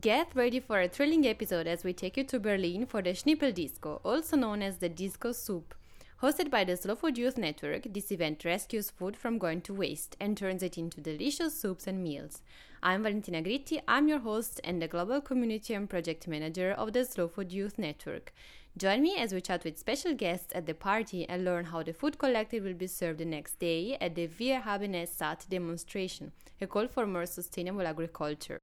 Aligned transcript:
Get 0.00 0.34
ready 0.34 0.58
for 0.58 0.80
a 0.80 0.88
thrilling 0.88 1.24
episode 1.26 1.68
as 1.68 1.84
we 1.84 1.92
take 1.92 2.16
you 2.16 2.24
to 2.24 2.40
Berlin 2.40 2.84
for 2.84 3.00
the 3.00 3.10
Schnippel 3.10 3.54
Disco, 3.54 4.00
also 4.04 4.36
known 4.36 4.60
as 4.60 4.78
the 4.78 4.88
Disco 4.88 5.30
Soup. 5.30 5.72
Hosted 6.20 6.50
by 6.50 6.64
the 6.64 6.76
Slow 6.76 6.96
Food 6.96 7.16
Youth 7.16 7.38
Network, 7.38 7.84
this 7.92 8.10
event 8.10 8.44
rescues 8.44 8.90
food 8.90 9.16
from 9.16 9.38
going 9.38 9.60
to 9.62 9.74
waste 9.74 10.16
and 10.18 10.36
turns 10.36 10.62
it 10.62 10.76
into 10.76 11.00
delicious 11.00 11.60
soups 11.60 11.86
and 11.86 12.02
meals. 12.02 12.42
I'm 12.82 13.02
Valentina 13.02 13.40
Gritti, 13.40 13.80
I'm 13.86 14.08
your 14.08 14.18
host 14.18 14.60
and 14.64 14.82
the 14.82 14.88
Global 14.88 15.20
Community 15.20 15.74
and 15.74 15.88
Project 15.88 16.26
Manager 16.26 16.72
of 16.72 16.92
the 16.92 17.04
Slow 17.04 17.28
Food 17.28 17.52
Youth 17.52 17.78
Network. 17.78 18.32
Join 18.76 19.02
me 19.02 19.16
as 19.18 19.32
we 19.32 19.40
chat 19.40 19.62
with 19.62 19.78
special 19.78 20.14
guests 20.14 20.52
at 20.52 20.66
the 20.66 20.74
party 20.74 21.28
and 21.28 21.44
learn 21.44 21.66
how 21.66 21.84
the 21.84 21.92
food 21.92 22.18
collected 22.18 22.64
will 22.64 22.74
be 22.74 22.88
served 22.88 23.20
the 23.20 23.24
next 23.24 23.60
day 23.60 23.96
at 24.00 24.16
the 24.16 24.26
Wir 24.26 24.62
haben 24.62 24.96
es 24.96 25.16
satt 25.16 25.46
demonstration, 25.48 26.32
a 26.60 26.66
call 26.66 26.88
for 26.88 27.06
more 27.06 27.24
sustainable 27.24 27.86
agriculture. 27.86 28.58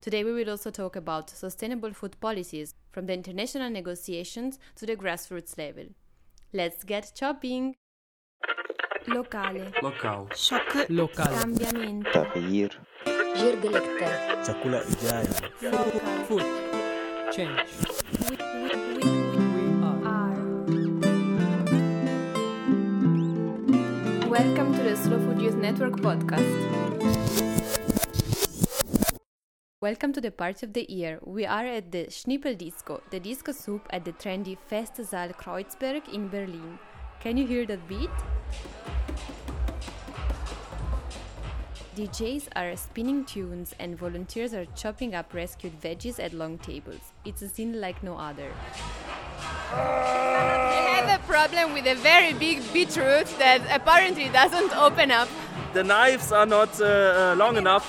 Today, 0.00 0.22
we 0.22 0.32
will 0.32 0.50
also 0.50 0.70
talk 0.70 0.94
about 0.94 1.30
sustainable 1.30 1.92
food 1.92 2.16
policies, 2.20 2.74
from 2.92 3.06
the 3.06 3.14
international 3.14 3.68
negotiations 3.68 4.60
to 4.76 4.86
the 4.86 4.94
grassroots 4.94 5.58
level. 5.58 5.86
Let's 6.52 6.84
get 6.84 7.10
chopping! 7.16 7.74
Locale. 9.08 9.72
Local. 9.82 10.28
Shock. 10.36 10.88
Local. 10.88 11.24
Cambiamento. 11.24 12.12
تغيير. 12.12 12.70
Jirgalekta. 13.34 14.44
Chakula. 14.44 14.80
Food. 16.28 16.44
Change. 17.32 17.95
Youth 25.38 25.56
Network 25.56 25.96
podcast. 25.96 26.50
Welcome 29.82 30.12
to 30.14 30.20
the 30.20 30.30
party 30.30 30.64
of 30.64 30.72
the 30.72 30.86
year. 30.88 31.18
We 31.22 31.44
are 31.44 31.66
at 31.66 31.92
the 31.92 32.06
Schnippel 32.06 32.56
Disco, 32.56 33.02
the 33.10 33.20
disco 33.20 33.52
soup 33.52 33.86
at 33.90 34.04
the 34.04 34.12
trendy 34.12 34.56
Festsaal 34.70 35.34
Kreuzberg 35.36 36.08
in 36.12 36.28
Berlin. 36.28 36.78
Can 37.20 37.36
you 37.36 37.46
hear 37.46 37.66
that 37.66 37.86
beat? 37.86 38.10
DJs 41.96 42.48
are 42.56 42.74
spinning 42.76 43.24
tunes 43.24 43.74
and 43.78 43.98
volunteers 43.98 44.54
are 44.54 44.66
chopping 44.74 45.14
up 45.14 45.34
rescued 45.34 45.78
veggies 45.80 46.18
at 46.18 46.32
long 46.32 46.56
tables. 46.58 47.12
It's 47.24 47.42
a 47.42 47.48
scene 47.48 47.80
like 47.80 48.02
no 48.02 48.16
other. 48.16 48.50
We 49.72 50.82
have 50.92 51.20
a 51.20 51.22
problem 51.26 51.72
with 51.74 51.86
a 51.86 51.94
very 51.96 52.32
big 52.34 52.62
beetroot 52.72 53.26
that 53.38 53.62
apparently 53.70 54.28
doesn't 54.28 54.76
open 54.76 55.10
up. 55.10 55.28
The 55.72 55.82
knives 55.82 56.32
are 56.32 56.46
not 56.46 56.80
uh, 56.80 56.84
uh, 56.84 57.34
long 57.36 57.56
enough. 57.56 57.86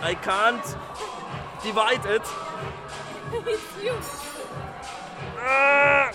I 0.00 0.14
can't 0.14 0.64
divide 1.62 2.04
it. 2.06 2.22
it's 3.32 3.82
you. 3.82 3.96
Ah! 5.38 6.12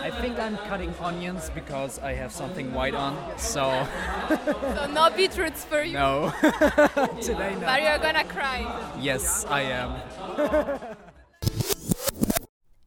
I 0.00 0.10
think 0.10 0.38
I'm 0.38 0.56
cutting 0.68 0.94
onions 1.00 1.50
because 1.52 1.98
I 1.98 2.12
have 2.12 2.32
something 2.32 2.72
white 2.72 2.94
on. 2.94 3.16
So, 3.36 3.86
So 4.28 4.86
no 4.92 5.10
beetroots 5.10 5.64
for 5.64 5.82
you. 5.82 5.94
no. 5.94 6.32
Today, 7.20 7.54
no. 7.54 7.66
But 7.66 7.82
you're 7.82 7.98
gonna 7.98 8.24
cry. 8.24 8.64
Yes, 9.00 9.44
I 9.48 9.62
am. 9.62 10.96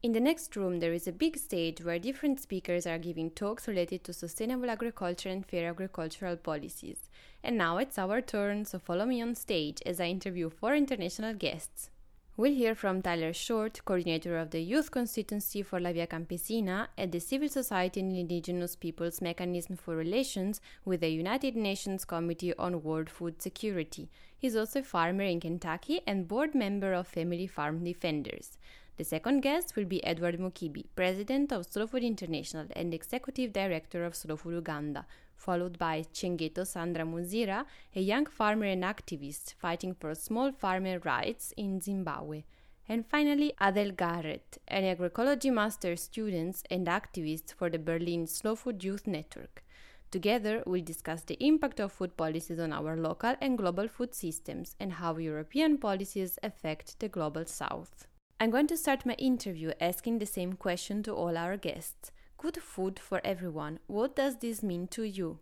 In 0.03 0.11
the 0.11 0.19
next 0.19 0.57
room, 0.57 0.81
there 0.81 0.91
is 0.91 1.07
a 1.07 1.13
big 1.13 1.37
stage 1.37 1.81
where 1.81 1.97
different 1.97 2.37
speakers 2.41 2.85
are 2.85 2.97
giving 2.97 3.29
talks 3.29 3.69
related 3.69 4.03
to 4.03 4.11
sustainable 4.11 4.69
agriculture 4.69 5.29
and 5.29 5.45
fair 5.45 5.69
agricultural 5.69 6.35
policies. 6.35 7.09
And 7.41 7.57
now 7.57 7.77
it's 7.77 7.97
our 7.97 8.19
turn, 8.19 8.65
so 8.65 8.79
follow 8.79 9.05
me 9.05 9.21
on 9.21 9.33
stage 9.35 9.81
as 9.85 10.01
I 10.01 10.07
interview 10.07 10.49
four 10.49 10.75
international 10.75 11.33
guests. 11.35 11.89
We'll 12.35 12.51
hear 12.51 12.75
from 12.75 13.01
Tyler 13.01 13.31
Short, 13.31 13.79
coordinator 13.85 14.37
of 14.37 14.49
the 14.51 14.59
Youth 14.59 14.91
Constituency 14.91 15.61
for 15.61 15.79
La 15.79 15.93
Via 15.93 16.07
Campesina 16.07 16.87
at 16.97 17.13
the 17.13 17.19
Civil 17.19 17.47
Society 17.47 18.01
and 18.01 18.13
Indigenous 18.13 18.75
Peoples 18.75 19.21
Mechanism 19.21 19.77
for 19.77 19.95
Relations 19.95 20.59
with 20.83 20.99
the 20.99 21.09
United 21.09 21.55
Nations 21.55 22.03
Committee 22.03 22.53
on 22.55 22.83
World 22.83 23.09
Food 23.09 23.41
Security. 23.41 24.09
He's 24.37 24.57
also 24.57 24.79
a 24.79 24.83
farmer 24.83 25.23
in 25.23 25.39
Kentucky 25.39 26.01
and 26.05 26.27
board 26.27 26.53
member 26.53 26.91
of 26.91 27.07
Family 27.07 27.47
Farm 27.47 27.85
Defenders. 27.85 28.57
The 28.95 29.03
second 29.03 29.41
guest 29.41 29.75
will 29.75 29.85
be 29.85 30.03
Edward 30.03 30.37
Mukibi, 30.39 30.85
president 30.95 31.51
of 31.51 31.65
Slow 31.65 31.87
Food 31.87 32.03
International 32.03 32.67
and 32.75 32.93
executive 32.93 33.51
director 33.51 34.05
of 34.05 34.15
Slow 34.15 34.35
Food 34.35 34.53
Uganda, 34.53 35.07
followed 35.35 35.79
by 35.79 36.05
Chengeto 36.13 36.63
Sandra 36.63 37.03
Muzira, 37.03 37.65
a 37.95 37.99
young 37.99 38.27
farmer 38.27 38.67
and 38.67 38.83
activist 38.83 39.55
fighting 39.55 39.95
for 39.95 40.13
small 40.13 40.51
farmer 40.51 40.99
rights 40.99 41.55
in 41.57 41.81
Zimbabwe. 41.81 42.43
And 42.87 43.03
finally, 43.03 43.53
Adel 43.59 43.93
Garrett, 43.93 44.59
an 44.67 44.83
agroecology 44.83 45.51
master 45.51 45.95
student 45.95 46.61
and 46.69 46.85
activist 46.85 47.55
for 47.55 47.71
the 47.71 47.79
Berlin 47.79 48.27
Slow 48.27 48.55
Food 48.55 48.83
Youth 48.83 49.07
Network. 49.07 49.63
Together, 50.11 50.61
we'll 50.67 50.83
discuss 50.83 51.23
the 51.23 51.43
impact 51.43 51.79
of 51.79 51.91
food 51.91 52.15
policies 52.15 52.59
on 52.59 52.71
our 52.71 52.95
local 52.95 53.33
and 53.41 53.57
global 53.57 53.87
food 53.87 54.13
systems 54.13 54.75
and 54.79 54.93
how 54.93 55.17
European 55.17 55.79
policies 55.79 56.37
affect 56.43 56.99
the 56.99 57.09
global 57.09 57.45
south. 57.47 58.05
I'm 58.39 58.49
going 58.49 58.67
to 58.67 58.77
start 58.77 59.05
my 59.05 59.13
interview 59.13 59.71
asking 59.79 60.19
the 60.19 60.25
same 60.25 60.53
question 60.53 61.01
to 61.03 61.13
all 61.13 61.37
our 61.37 61.55
guests. 61.57 62.11
Good 62.37 62.57
food 62.61 62.99
for 62.99 63.21
everyone. 63.23 63.79
What 63.87 64.15
does 64.15 64.37
this 64.37 64.61
mean 64.61 64.87
to 64.89 65.03
you? 65.03 65.39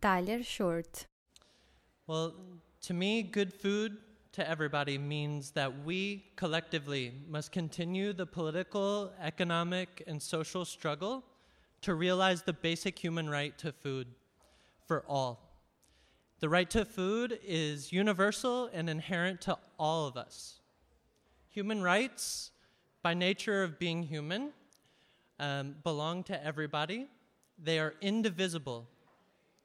Tyler 0.00 0.42
Short. 0.42 1.06
Well, 2.06 2.34
to 2.82 2.94
me, 2.94 3.22
good 3.22 3.52
food 3.52 3.96
to 4.32 4.48
everybody 4.48 4.98
means 4.98 5.50
that 5.52 5.84
we 5.84 6.24
collectively 6.36 7.12
must 7.28 7.52
continue 7.52 8.12
the 8.12 8.26
political, 8.26 9.12
economic, 9.20 10.02
and 10.06 10.22
social 10.22 10.64
struggle 10.64 11.24
to 11.82 11.94
realize 11.94 12.42
the 12.42 12.52
basic 12.52 12.98
human 12.98 13.28
right 13.28 13.56
to 13.58 13.72
food 13.72 14.06
for 14.86 15.04
all. 15.08 15.58
The 16.40 16.48
right 16.48 16.68
to 16.70 16.84
food 16.84 17.38
is 17.44 17.92
universal 17.92 18.70
and 18.72 18.88
inherent 18.88 19.40
to 19.42 19.58
all 19.78 20.06
of 20.06 20.16
us. 20.16 20.61
Human 21.52 21.82
rights, 21.82 22.50
by 23.02 23.12
nature 23.12 23.62
of 23.62 23.78
being 23.78 24.02
human, 24.02 24.52
um, 25.38 25.74
belong 25.84 26.22
to 26.24 26.46
everybody. 26.46 27.08
They 27.62 27.78
are 27.78 27.94
indivisible. 28.00 28.88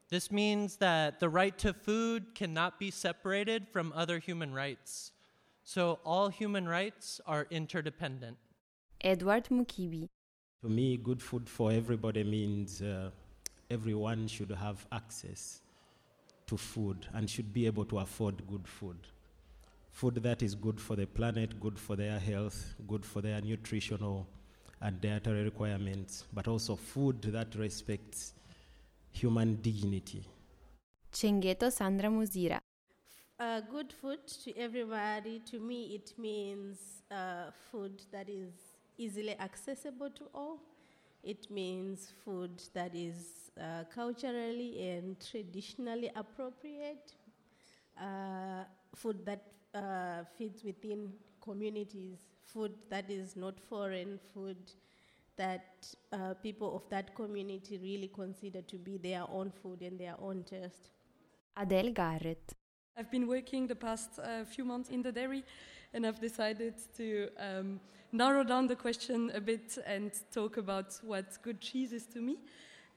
This 0.09 0.29
means 0.29 0.75
that 0.77 1.21
the 1.21 1.29
right 1.29 1.57
to 1.59 1.71
food 1.71 2.35
cannot 2.35 2.77
be 2.77 2.91
separated 2.91 3.69
from 3.69 3.93
other 3.95 4.19
human 4.19 4.53
rights. 4.53 5.13
So 5.63 5.99
all 6.03 6.27
human 6.27 6.67
rights 6.67 7.21
are 7.25 7.47
interdependent. 7.49 8.35
Edward 8.99 9.45
Mukibi. 9.45 10.09
To 10.63 10.69
me, 10.69 10.97
good 10.97 11.21
food 11.21 11.47
for 11.47 11.71
everybody 11.71 12.25
means 12.25 12.81
uh, 12.81 13.11
everyone 13.71 14.27
should 14.27 14.51
have 14.51 14.85
access 14.91 15.61
to 16.47 16.57
food 16.57 17.07
and 17.13 17.29
should 17.29 17.53
be 17.53 17.65
able 17.65 17.85
to 17.85 17.99
afford 17.99 18.45
good 18.45 18.67
food. 18.67 18.97
Food 19.97 20.17
that 20.21 20.43
is 20.43 20.53
good 20.53 20.79
for 20.79 20.95
the 20.95 21.07
planet, 21.07 21.59
good 21.59 21.79
for 21.79 21.95
their 21.95 22.19
health, 22.19 22.75
good 22.87 23.03
for 23.03 23.19
their 23.19 23.41
nutritional 23.41 24.27
and 24.79 25.01
dietary 25.01 25.43
requirements, 25.43 26.25
but 26.31 26.47
also 26.47 26.75
food 26.75 27.19
that 27.23 27.55
respects 27.55 28.33
human 29.09 29.55
dignity. 29.55 30.23
Chengeto 31.11 31.71
Sandra 31.71 32.09
Muzira. 32.09 32.59
Uh, 33.39 33.61
good 33.61 33.91
food 33.91 34.19
to 34.43 34.55
everybody. 34.55 35.41
To 35.49 35.59
me, 35.59 35.95
it 35.95 36.13
means 36.19 36.77
uh, 37.09 37.49
food 37.71 38.03
that 38.11 38.29
is 38.29 38.53
easily 38.99 39.35
accessible 39.39 40.11
to 40.11 40.25
all. 40.31 40.59
It 41.23 41.49
means 41.49 42.13
food 42.23 42.61
that 42.75 42.93
is 42.93 43.49
uh, 43.59 43.85
culturally 43.91 44.91
and 44.91 45.17
traditionally 45.19 46.11
appropriate. 46.15 47.13
Uh, 47.99 48.63
food 48.93 49.25
that 49.25 49.56
uh, 49.77 50.23
fits 50.37 50.63
within 50.63 51.13
communities. 51.41 52.19
Food 52.45 52.73
that 52.89 53.09
is 53.09 53.35
not 53.35 53.59
foreign. 53.59 54.19
Food 54.33 54.57
that 55.37 55.87
uh, 56.11 56.33
people 56.41 56.75
of 56.75 56.89
that 56.89 57.15
community 57.15 57.77
really 57.77 58.09
consider 58.13 58.61
to 58.61 58.77
be 58.77 58.97
their 58.97 59.23
own 59.29 59.51
food 59.51 59.81
and 59.81 59.99
their 59.99 60.15
own 60.19 60.43
taste. 60.43 60.89
Adele 61.55 61.91
Garrett. 61.91 62.53
I've 62.97 63.11
been 63.11 63.27
working 63.27 63.67
the 63.67 63.75
past 63.75 64.19
uh, 64.19 64.43
few 64.45 64.65
months 64.65 64.89
in 64.89 65.03
the 65.03 65.11
dairy, 65.11 65.43
and 65.93 66.05
I've 66.05 66.19
decided 66.19 66.73
to 66.97 67.29
um, 67.39 67.79
narrow 68.11 68.43
down 68.43 68.67
the 68.67 68.75
question 68.75 69.31
a 69.35 69.41
bit 69.41 69.77
and 69.85 70.11
talk 70.31 70.57
about 70.57 70.99
what 71.03 71.37
good 71.43 71.61
cheese 71.61 71.93
is 71.93 72.07
to 72.07 72.21
me. 72.21 72.37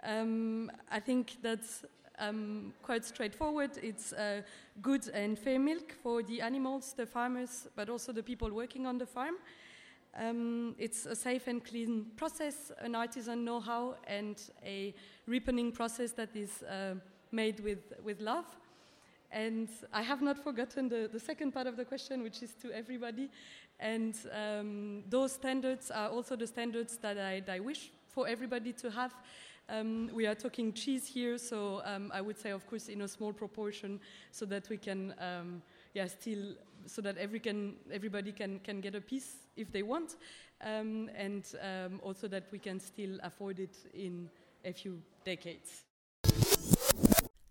Um, 0.02 0.70
I 0.90 1.00
think 1.00 1.36
that's 1.42 1.84
um, 2.20 2.72
quite 2.82 3.04
straightforward. 3.04 3.70
It's 3.82 4.12
uh, 4.12 4.42
good 4.80 5.08
and 5.08 5.38
fair 5.38 5.58
milk 5.58 5.92
for 6.02 6.22
the 6.22 6.40
animals, 6.40 6.94
the 6.96 7.06
farmers, 7.06 7.66
but 7.74 7.88
also 7.88 8.12
the 8.12 8.22
people 8.22 8.50
working 8.52 8.86
on 8.86 8.98
the 8.98 9.06
farm. 9.06 9.34
Um, 10.18 10.74
it's 10.78 11.06
a 11.06 11.14
safe 11.14 11.46
and 11.46 11.64
clean 11.64 12.06
process, 12.16 12.72
an 12.80 12.94
artisan 12.94 13.44
know-how, 13.44 13.96
and 14.06 14.36
a 14.64 14.94
ripening 15.26 15.72
process 15.72 16.12
that 16.12 16.34
is 16.34 16.62
uh, 16.62 16.94
made 17.32 17.60
with, 17.60 17.92
with 18.04 18.20
love. 18.20 18.46
And 19.32 19.68
I 19.92 20.02
have 20.02 20.22
not 20.22 20.38
forgotten 20.42 20.88
the, 20.88 21.08
the 21.12 21.20
second 21.20 21.52
part 21.52 21.68
of 21.68 21.76
the 21.76 21.84
question, 21.84 22.22
which 22.22 22.42
is 22.42 22.54
to 22.62 22.72
everybody. 22.72 23.30
And 23.78 24.14
um, 24.32 25.04
those 25.08 25.32
standards 25.32 25.90
are 25.90 26.08
also 26.08 26.36
the 26.36 26.46
standards 26.46 26.98
that 26.98 27.16
I, 27.16 27.40
that 27.40 27.54
I 27.54 27.60
wish 27.60 27.90
for 28.08 28.26
everybody 28.26 28.72
to 28.72 28.90
have. 28.90 29.14
Um, 29.70 30.10
we 30.12 30.26
are 30.26 30.34
talking 30.34 30.72
cheese 30.72 31.06
here, 31.06 31.38
so 31.38 31.80
um, 31.84 32.10
I 32.12 32.20
would 32.20 32.36
say, 32.36 32.50
of 32.50 32.66
course, 32.66 32.88
in 32.88 33.02
a 33.02 33.08
small 33.08 33.32
proportion, 33.32 34.00
so 34.32 34.44
that 34.46 34.68
we 34.68 34.76
can, 34.76 35.14
um, 35.20 35.62
yeah, 35.94 36.06
still, 36.08 36.54
so 36.86 37.00
that 37.02 37.16
every 37.18 37.38
can, 37.38 37.74
everybody 37.92 38.32
can, 38.32 38.58
can 38.64 38.80
get 38.80 38.96
a 38.96 39.00
piece 39.00 39.36
if 39.56 39.70
they 39.70 39.82
want, 39.82 40.16
um, 40.64 41.08
and 41.16 41.44
um, 41.62 42.00
also 42.02 42.26
that 42.26 42.44
we 42.50 42.58
can 42.58 42.80
still 42.80 43.18
afford 43.22 43.60
it 43.60 43.76
in 43.94 44.28
a 44.64 44.72
few 44.72 45.00
decades. 45.24 45.84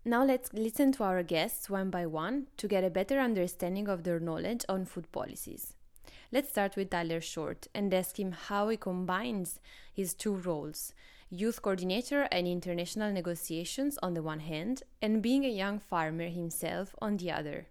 Now 0.04 0.24
let's 0.24 0.52
listen 0.52 0.92
to 0.92 1.04
our 1.04 1.22
guests 1.22 1.70
one 1.70 1.88
by 1.88 2.04
one 2.04 2.48
to 2.58 2.68
get 2.68 2.84
a 2.84 2.90
better 2.90 3.18
understanding 3.18 3.88
of 3.88 4.04
their 4.04 4.20
knowledge 4.20 4.64
on 4.68 4.84
food 4.84 5.10
policies. 5.12 5.74
Let's 6.32 6.50
start 6.50 6.76
with 6.76 6.90
Tyler 6.90 7.20
Short 7.20 7.66
and 7.74 7.92
ask 7.94 8.18
him 8.18 8.32
how 8.32 8.68
he 8.68 8.76
combines 8.76 9.58
his 9.92 10.14
two 10.14 10.34
roles 10.34 10.92
youth 11.30 11.62
coordinator 11.62 12.26
and 12.32 12.46
international 12.46 13.12
negotiations 13.12 13.98
on 14.02 14.14
the 14.14 14.22
one 14.22 14.40
hand, 14.40 14.82
and 15.00 15.22
being 15.22 15.44
a 15.44 15.48
young 15.48 15.78
farmer 15.78 16.28
himself 16.28 16.94
on 17.00 17.16
the 17.16 17.30
other. 17.30 17.66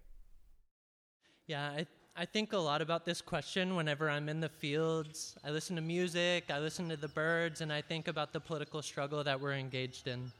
Yeah, 1.46 1.68
I, 1.68 1.86
I 2.16 2.24
think 2.24 2.52
a 2.52 2.58
lot 2.58 2.80
about 2.80 3.04
this 3.04 3.20
question 3.20 3.76
whenever 3.76 4.08
I'm 4.08 4.28
in 4.28 4.40
the 4.40 4.48
fields. 4.48 5.36
I 5.44 5.50
listen 5.50 5.76
to 5.76 5.82
music, 5.82 6.44
I 6.50 6.58
listen 6.58 6.88
to 6.88 6.96
the 6.96 7.08
birds, 7.08 7.60
and 7.60 7.72
I 7.72 7.82
think 7.82 8.08
about 8.08 8.32
the 8.32 8.40
political 8.40 8.80
struggle 8.80 9.22
that 9.24 9.38
we're 9.38 9.54
engaged 9.54 10.08
in. 10.08 10.32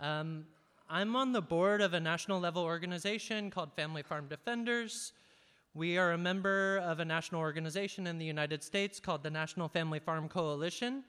Um, 0.00 0.46
I'm 0.88 1.16
on 1.16 1.32
the 1.32 1.42
board 1.42 1.80
of 1.80 1.94
a 1.94 2.00
national 2.00 2.38
level 2.40 2.62
organization 2.62 3.50
called 3.50 3.72
Family 3.72 4.02
Farm 4.02 4.26
Defenders. 4.28 5.12
We 5.72 5.98
are 5.98 6.12
a 6.12 6.18
member 6.18 6.78
of 6.84 7.00
a 7.00 7.04
national 7.04 7.40
organization 7.40 8.06
in 8.06 8.18
the 8.18 8.24
United 8.24 8.62
States 8.62 9.00
called 9.00 9.24
the 9.24 9.30
National 9.30 9.66
Family 9.66 9.98
Farm 9.98 10.28
Coalition. 10.28 11.02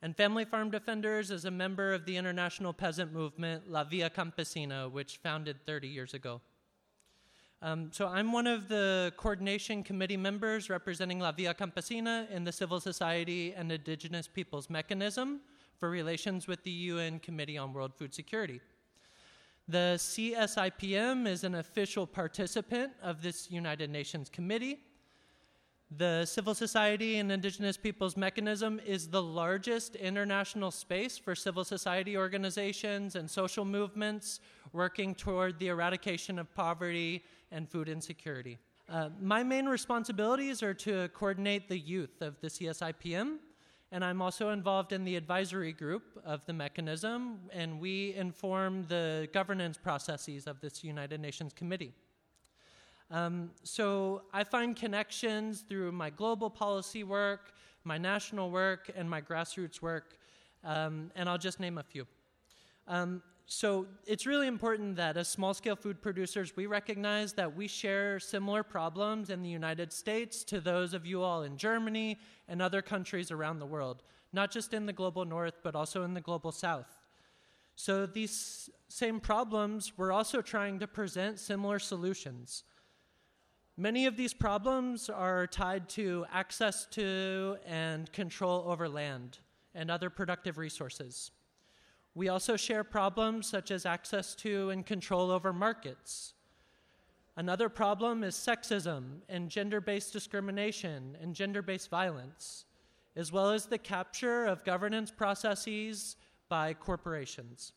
And 0.00 0.16
Family 0.16 0.44
Farm 0.44 0.70
Defenders 0.70 1.32
is 1.32 1.44
a 1.44 1.50
member 1.50 1.92
of 1.92 2.04
the 2.04 2.16
international 2.16 2.72
peasant 2.72 3.12
movement 3.12 3.68
La 3.68 3.82
Via 3.82 4.08
Campesina, 4.08 4.88
which 4.88 5.16
founded 5.16 5.56
30 5.66 5.88
years 5.88 6.14
ago. 6.14 6.40
Um, 7.60 7.90
so 7.92 8.06
I'm 8.06 8.30
one 8.30 8.46
of 8.46 8.68
the 8.68 9.12
coordination 9.16 9.82
committee 9.82 10.16
members 10.16 10.70
representing 10.70 11.18
La 11.18 11.32
Via 11.32 11.52
Campesina 11.52 12.30
in 12.30 12.44
the 12.44 12.52
Civil 12.52 12.78
Society 12.78 13.52
and 13.54 13.72
Indigenous 13.72 14.28
Peoples 14.28 14.70
Mechanism 14.70 15.40
for 15.76 15.90
relations 15.90 16.46
with 16.46 16.62
the 16.62 16.70
UN 16.70 17.18
Committee 17.18 17.58
on 17.58 17.72
World 17.72 17.92
Food 17.92 18.14
Security. 18.14 18.60
The 19.66 19.96
CSIPM 19.98 21.26
is 21.26 21.42
an 21.42 21.56
official 21.56 22.06
participant 22.06 22.92
of 23.02 23.20
this 23.20 23.50
United 23.50 23.90
Nations 23.90 24.30
committee. 24.30 24.78
The 25.96 26.26
Civil 26.26 26.54
Society 26.54 27.16
and 27.16 27.32
Indigenous 27.32 27.78
Peoples 27.78 28.16
Mechanism 28.16 28.78
is 28.84 29.08
the 29.08 29.22
largest 29.22 29.96
international 29.96 30.70
space 30.70 31.16
for 31.16 31.34
civil 31.34 31.64
society 31.64 32.16
organizations 32.16 33.16
and 33.16 33.30
social 33.30 33.64
movements 33.64 34.40
working 34.72 35.14
toward 35.14 35.58
the 35.58 35.68
eradication 35.68 36.38
of 36.38 36.54
poverty 36.54 37.24
and 37.50 37.68
food 37.68 37.88
insecurity. 37.88 38.58
Uh, 38.88 39.08
my 39.20 39.42
main 39.42 39.66
responsibilities 39.66 40.62
are 40.62 40.74
to 40.74 41.08
coordinate 41.14 41.68
the 41.68 41.78
youth 41.78 42.20
of 42.20 42.38
the 42.40 42.48
CSIPM 42.48 43.38
and 43.90 44.04
I'm 44.04 44.20
also 44.20 44.50
involved 44.50 44.92
in 44.92 45.04
the 45.04 45.16
advisory 45.16 45.72
group 45.72 46.20
of 46.24 46.44
the 46.44 46.52
mechanism, 46.52 47.38
and 47.50 47.80
we 47.80 48.14
inform 48.14 48.84
the 48.86 49.28
governance 49.32 49.78
processes 49.78 50.46
of 50.46 50.60
this 50.60 50.84
United 50.84 51.20
Nations 51.20 51.54
committee. 51.54 51.94
Um, 53.10 53.50
so 53.62 54.22
I 54.32 54.44
find 54.44 54.76
connections 54.76 55.64
through 55.66 55.92
my 55.92 56.10
global 56.10 56.50
policy 56.50 57.04
work, 57.04 57.52
my 57.84 57.96
national 57.96 58.50
work, 58.50 58.90
and 58.94 59.08
my 59.08 59.22
grassroots 59.22 59.80
work, 59.80 60.18
um, 60.62 61.10
and 61.16 61.28
I'll 61.28 61.38
just 61.38 61.58
name 61.58 61.78
a 61.78 61.82
few. 61.82 62.06
Um, 62.86 63.22
so 63.50 63.86
it's 64.06 64.26
really 64.26 64.46
important 64.46 64.96
that 64.96 65.16
as 65.16 65.26
small 65.26 65.54
scale 65.54 65.74
food 65.74 66.02
producers, 66.02 66.54
we 66.54 66.66
recognize 66.66 67.32
that 67.32 67.56
we 67.56 67.66
share 67.66 68.20
similar 68.20 68.62
problems 68.62 69.30
in 69.30 69.42
the 69.42 69.48
United 69.48 69.90
States 69.90 70.44
to 70.44 70.60
those 70.60 70.92
of 70.92 71.06
you 71.06 71.22
all 71.22 71.44
in 71.44 71.56
Germany 71.56 72.18
and 72.46 72.60
other 72.60 72.82
countries 72.82 73.30
around 73.30 73.58
the 73.58 73.66
world, 73.66 74.02
not 74.34 74.50
just 74.50 74.74
in 74.74 74.84
the 74.84 74.92
global 74.92 75.24
north, 75.24 75.60
but 75.62 75.74
also 75.74 76.02
in 76.02 76.12
the 76.12 76.20
global 76.20 76.52
south. 76.52 76.98
So 77.74 78.04
these 78.04 78.68
same 78.88 79.18
problems, 79.18 79.92
we're 79.96 80.12
also 80.12 80.42
trying 80.42 80.78
to 80.80 80.86
present 80.86 81.38
similar 81.38 81.78
solutions. 81.78 82.64
Many 83.80 84.06
of 84.06 84.16
these 84.16 84.34
problems 84.34 85.08
are 85.08 85.46
tied 85.46 85.88
to 85.90 86.26
access 86.32 86.84
to 86.86 87.58
and 87.64 88.12
control 88.12 88.64
over 88.66 88.88
land 88.88 89.38
and 89.72 89.88
other 89.88 90.10
productive 90.10 90.58
resources. 90.58 91.30
We 92.16 92.28
also 92.28 92.56
share 92.56 92.82
problems 92.82 93.46
such 93.46 93.70
as 93.70 93.86
access 93.86 94.34
to 94.34 94.70
and 94.70 94.84
control 94.84 95.30
over 95.30 95.52
markets. 95.52 96.34
Another 97.36 97.68
problem 97.68 98.24
is 98.24 98.34
sexism 98.34 99.20
and 99.28 99.48
gender 99.48 99.80
based 99.80 100.12
discrimination 100.12 101.16
and 101.22 101.32
gender 101.32 101.62
based 101.62 101.88
violence, 101.88 102.64
as 103.14 103.30
well 103.30 103.50
as 103.50 103.66
the 103.66 103.78
capture 103.78 104.44
of 104.44 104.64
governance 104.64 105.12
processes 105.12 106.16
by 106.48 106.74
corporations. 106.74 107.74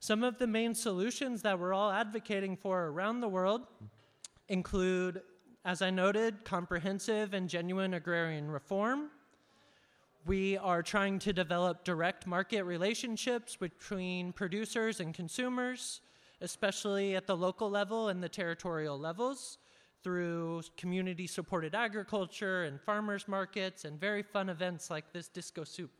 Some 0.00 0.24
of 0.24 0.38
the 0.38 0.46
main 0.46 0.74
solutions 0.74 1.42
that 1.42 1.58
we're 1.58 1.74
all 1.74 1.90
advocating 1.90 2.56
for 2.56 2.86
around 2.86 3.20
the 3.20 3.28
world 3.28 3.66
include, 4.48 5.20
as 5.64 5.82
I 5.82 5.90
noted, 5.90 6.44
comprehensive 6.44 7.34
and 7.34 7.48
genuine 7.48 7.94
agrarian 7.94 8.50
reform 8.50 9.10
we 10.26 10.56
are 10.56 10.82
trying 10.82 11.18
to 11.18 11.32
develop 11.32 11.84
direct 11.84 12.26
market 12.26 12.64
relationships 12.64 13.56
between 13.56 14.32
producers 14.32 15.00
and 15.00 15.12
consumers, 15.12 16.00
especially 16.40 17.14
at 17.14 17.26
the 17.26 17.36
local 17.36 17.68
level 17.68 18.08
and 18.08 18.22
the 18.22 18.28
territorial 18.28 18.98
levels, 18.98 19.58
through 20.02 20.62
community 20.76 21.26
supported 21.26 21.74
agriculture 21.74 22.64
and 22.64 22.80
farmers 22.80 23.28
markets 23.28 23.84
and 23.84 24.00
very 24.00 24.22
fun 24.22 24.48
events 24.48 24.90
like 24.90 25.12
this 25.12 25.28
disco 25.28 25.64
soup. 25.64 25.90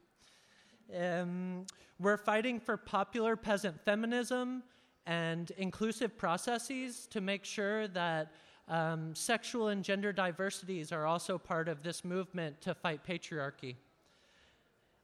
Um, 0.98 1.66
we're 1.98 2.18
fighting 2.18 2.60
for 2.60 2.76
popular 2.76 3.36
peasant 3.36 3.78
feminism 3.84 4.62
and 5.06 5.50
inclusive 5.58 6.16
processes 6.16 7.06
to 7.10 7.20
make 7.20 7.44
sure 7.44 7.88
that 7.88 8.32
um, 8.68 9.14
sexual 9.14 9.68
and 9.68 9.84
gender 9.84 10.12
diversities 10.12 10.92
are 10.92 11.06
also 11.06 11.36
part 11.38 11.68
of 11.68 11.82
this 11.82 12.04
movement 12.04 12.60
to 12.62 12.74
fight 12.74 13.04
patriarchy. 13.06 13.76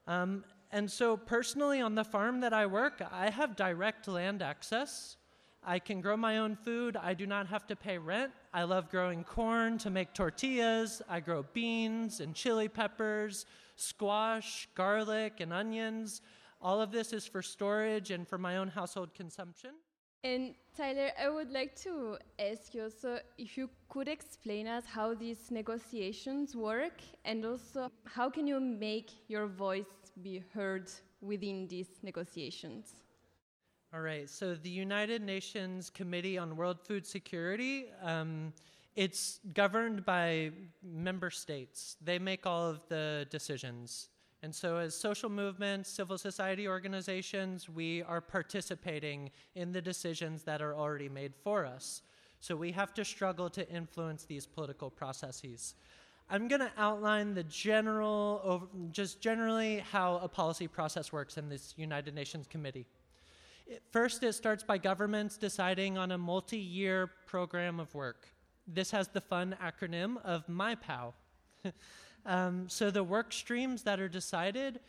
Um, 0.07 0.45
and 0.73 0.91
so, 0.91 1.17
personally, 1.17 1.81
on 1.81 1.95
the 1.95 2.05
farm 2.05 2.41
that 2.41 2.53
I 2.53 2.67
work, 2.67 3.03
I 3.13 3.31
have 3.31 3.57
direct 3.57 4.07
land 4.09 4.41
access. 4.41 5.17
I 5.63 5.79
can 5.79 6.01
grow 6.01 6.17
my 6.17 6.39
own 6.39 6.57
food. 6.57 6.97
I 6.97 7.13
do 7.13 7.27
not 7.27 7.49
have 7.49 7.67
to 7.67 7.77
pay 7.77 7.99
rent. 7.99 8.33
I 8.55 8.63
love 8.63 8.89
growing 8.89 9.25
corn 9.25 9.77
to 9.79 9.91
make 9.91 10.15
tortillas. 10.15 11.03
I 11.09 11.21
grow 11.21 11.45
beans 11.53 12.21
and 12.21 12.35
chili 12.35 12.69
peppers, 12.69 13.45
squash, 13.77 14.69
garlic, 14.75 15.41
and 15.41 15.53
onions. 15.53 16.23
All 16.63 16.81
of 16.81 16.93
this 16.93 17.13
is 17.13 17.27
for 17.27 17.43
storage 17.43 18.11
and 18.11 18.27
for 18.27 18.39
my 18.39 18.57
own 18.57 18.69
household 18.69 19.13
consumption. 19.13 19.73
And 20.23 20.55
Tyler, 20.77 21.11
I 21.19 21.31
would 21.31 21.51
like 21.51 21.75
to 21.83 22.19
ask 22.39 22.75
you 22.75 22.85
also 22.85 23.21
if 23.39 23.57
you 23.57 23.71
could 23.89 24.07
explain 24.07 24.67
us 24.67 24.85
how 24.85 25.15
these 25.15 25.51
negotiations 25.51 26.55
work 26.55 27.01
and 27.25 27.45
also 27.45 27.91
how 28.05 28.29
can 28.29 28.47
you 28.47 28.61
make 28.61 29.11
your 29.29 29.47
voice 29.47 29.87
be 30.23 30.45
heard 30.53 30.91
within 31.23 31.67
these 31.69 31.89
negotiations? 32.03 32.93
All 33.93 34.01
right, 34.01 34.29
so 34.29 34.55
the 34.55 34.71
United 34.71 35.23
Nations 35.23 35.91
Committee 35.91 36.39
on 36.39 36.55
World 36.57 36.81
Food 36.81 37.05
Security, 37.05 37.87
um, 38.03 38.53
it's 38.95 39.41
governed 39.55 40.05
by 40.05 40.53
member 40.83 41.31
states. 41.31 41.97
They 42.01 42.19
make 42.19 42.47
all 42.47 42.69
of 42.69 42.81
the 42.89 43.27
decisions. 43.31 44.09
And 44.43 44.55
so, 44.55 44.79
as 44.79 44.95
social 44.95 45.29
movements, 45.29 45.91
civil 45.91 46.17
society 46.17 46.67
organizations, 46.67 47.69
we 47.69 48.03
are 48.03 48.23
participating 48.23 49.31
in 49.55 49.71
the 49.71 49.83
decisions 49.83 50.43
that 50.45 50.63
are 50.63 50.75
already 50.75 51.11
made 51.11 51.35
for 51.45 51.67
us. 51.67 52.01
So, 52.41 52.57
we 52.57 52.73
have 52.73 52.95
to 52.95 53.05
struggle 53.05 53.51
to 53.51 53.69
influence 53.69 54.25
these 54.25 54.47
political 54.47 54.89
processes. 54.89 55.75
I'm 56.31 56.49
going 56.49 56.61
to 56.61 56.71
outline 56.79 57.35
the 57.35 57.43
general, 57.45 58.69
just 58.93 59.21
generally 59.21 59.85
how 59.91 60.19
a 60.19 60.29
policy 60.29 60.69
process 60.69 61.13
works 61.13 61.37
in 61.37 61.49
this 61.49 61.75
United 61.77 62.15
Nations 62.15 62.47
committee. 62.47 62.87
First, 63.91 64.23
it 64.23 64.33
starts 64.33 64.63
by 64.63 64.79
governments 64.79 65.37
deciding 65.37 65.99
on 65.99 66.13
a 66.13 66.19
multi 66.19 66.59
year 66.59 67.11
program 67.27 67.79
of 67.79 67.95
work. 67.95 68.29
This 68.67 68.91
has 68.93 69.09
the 69.09 69.21
fun 69.21 69.57
acronym 69.63 70.25
of 70.25 70.47
MYPoW. 70.47 71.13
Um, 72.27 72.69
so 72.69 72.91
the 72.91 73.03
work 73.05 73.33
streams 73.33 73.83
that 73.85 74.01
are 74.01 74.09
decided, 74.09 74.81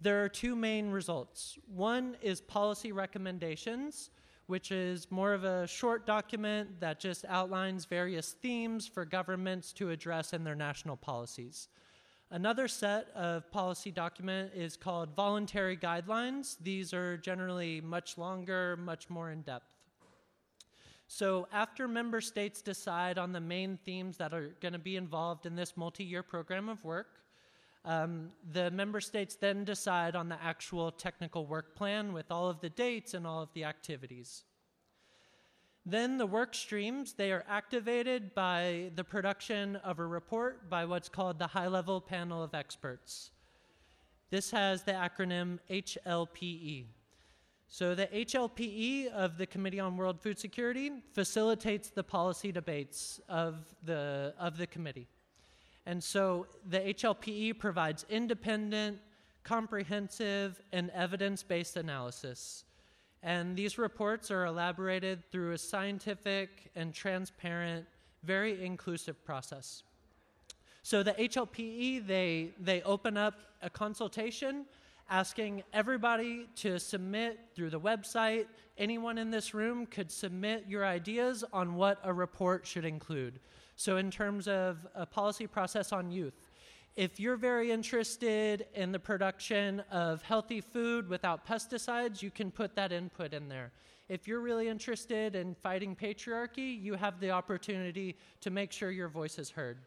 there 0.00 0.24
are 0.24 0.28
two 0.28 0.56
main 0.56 0.90
results. 0.90 1.58
One 1.66 2.16
is 2.22 2.40
policy 2.40 2.92
recommendations, 2.92 4.10
which 4.46 4.72
is 4.72 5.10
more 5.10 5.34
of 5.34 5.44
a 5.44 5.66
short 5.66 6.06
document 6.06 6.80
that 6.80 7.00
just 7.00 7.24
outlines 7.26 7.84
various 7.84 8.32
themes 8.32 8.86
for 8.86 9.04
governments 9.04 9.72
to 9.74 9.90
address 9.90 10.32
in 10.32 10.44
their 10.44 10.54
national 10.54 10.96
policies. 10.96 11.68
Another 12.30 12.68
set 12.68 13.08
of 13.14 13.50
policy 13.50 13.90
document 13.90 14.52
is 14.54 14.76
called 14.76 15.14
voluntary 15.16 15.76
guidelines. 15.76 16.56
These 16.60 16.92
are 16.92 17.16
generally 17.16 17.80
much 17.80 18.18
longer, 18.18 18.76
much 18.76 19.08
more 19.08 19.30
in 19.30 19.42
depth. 19.42 19.77
So, 21.10 21.48
after 21.52 21.88
member 21.88 22.20
states 22.20 22.60
decide 22.60 23.16
on 23.16 23.32
the 23.32 23.40
main 23.40 23.78
themes 23.82 24.18
that 24.18 24.34
are 24.34 24.54
going 24.60 24.74
to 24.74 24.78
be 24.78 24.96
involved 24.96 25.46
in 25.46 25.56
this 25.56 25.74
multi 25.74 26.04
year 26.04 26.22
program 26.22 26.68
of 26.68 26.84
work, 26.84 27.22
um, 27.86 28.28
the 28.52 28.70
member 28.70 29.00
states 29.00 29.34
then 29.34 29.64
decide 29.64 30.14
on 30.14 30.28
the 30.28 30.36
actual 30.42 30.92
technical 30.92 31.46
work 31.46 31.74
plan 31.74 32.12
with 32.12 32.30
all 32.30 32.48
of 32.50 32.60
the 32.60 32.68
dates 32.68 33.14
and 33.14 33.26
all 33.26 33.40
of 33.40 33.48
the 33.54 33.64
activities. 33.64 34.44
Then 35.86 36.18
the 36.18 36.26
work 36.26 36.54
streams, 36.54 37.14
they 37.14 37.32
are 37.32 37.44
activated 37.48 38.34
by 38.34 38.90
the 38.94 39.04
production 39.04 39.76
of 39.76 39.98
a 39.98 40.04
report 40.04 40.68
by 40.68 40.84
what's 40.84 41.08
called 41.08 41.38
the 41.38 41.46
High 41.46 41.68
Level 41.68 42.02
Panel 42.02 42.42
of 42.42 42.54
Experts. 42.54 43.30
This 44.28 44.50
has 44.50 44.82
the 44.82 44.92
acronym 44.92 45.58
HLPE. 45.70 46.84
So, 47.70 47.94
the 47.94 48.06
HLPE 48.06 49.08
of 49.08 49.36
the 49.36 49.46
Committee 49.46 49.78
on 49.78 49.98
World 49.98 50.20
Food 50.20 50.38
Security 50.38 50.90
facilitates 51.12 51.90
the 51.90 52.02
policy 52.02 52.50
debates 52.50 53.20
of 53.28 53.56
the, 53.84 54.32
of 54.38 54.56
the 54.56 54.66
committee. 54.66 55.06
And 55.84 56.02
so, 56.02 56.46
the 56.66 56.80
HLPE 56.80 57.58
provides 57.58 58.06
independent, 58.08 58.98
comprehensive, 59.44 60.62
and 60.72 60.90
evidence 60.90 61.42
based 61.42 61.76
analysis. 61.76 62.64
And 63.22 63.54
these 63.54 63.76
reports 63.76 64.30
are 64.30 64.46
elaborated 64.46 65.22
through 65.30 65.52
a 65.52 65.58
scientific 65.58 66.70
and 66.74 66.94
transparent, 66.94 67.86
very 68.22 68.64
inclusive 68.64 69.22
process. 69.24 69.82
So 70.82 71.02
the 71.02 71.12
HLPE, 71.12 72.06
they, 72.06 72.52
they 72.58 72.80
open 72.82 73.16
up 73.16 73.34
a 73.60 73.68
consultation 73.68 74.64
asking 75.10 75.62
everybody 75.72 76.48
to 76.56 76.78
submit 76.78 77.38
through 77.54 77.70
the 77.70 77.80
website. 77.80 78.46
Anyone 78.76 79.18
in 79.18 79.30
this 79.30 79.54
room 79.54 79.86
could 79.86 80.10
submit 80.10 80.64
your 80.68 80.84
ideas 80.84 81.44
on 81.52 81.74
what 81.74 81.98
a 82.04 82.12
report 82.12 82.66
should 82.66 82.84
include. 82.84 83.40
So, 83.76 83.96
in 83.96 84.10
terms 84.10 84.48
of 84.48 84.86
a 84.94 85.06
policy 85.06 85.46
process 85.46 85.92
on 85.92 86.10
youth, 86.10 86.34
if 86.96 87.20
you're 87.20 87.36
very 87.36 87.70
interested 87.70 88.66
in 88.74 88.90
the 88.90 88.98
production 88.98 89.80
of 89.90 90.20
healthy 90.22 90.60
food 90.60 91.08
without 91.08 91.46
pesticides, 91.46 92.22
you 92.22 92.30
can 92.30 92.50
put 92.50 92.74
that 92.74 92.90
input 92.90 93.32
in 93.32 93.48
there. 93.48 93.70
If 94.08 94.26
you're 94.26 94.40
really 94.40 94.68
interested 94.68 95.36
in 95.36 95.54
fighting 95.54 95.94
patriarchy, 95.94 96.82
you 96.82 96.94
have 96.94 97.20
the 97.20 97.30
opportunity 97.30 98.16
to 98.40 98.50
make 98.50 98.72
sure 98.72 98.90
your 98.90 99.08
voice 99.08 99.38
is 99.38 99.50
heard. 99.50 99.78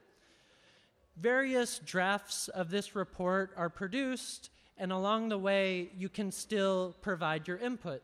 Various 1.17 1.79
drafts 1.79 2.47
of 2.47 2.69
this 2.69 2.95
report 2.95 3.51
are 3.57 3.69
produced 3.69 4.49
and 4.81 4.91
along 4.91 5.29
the 5.29 5.37
way, 5.37 5.91
you 5.95 6.09
can 6.09 6.31
still 6.31 6.95
provide 7.01 7.47
your 7.47 7.57
input. 7.57 8.01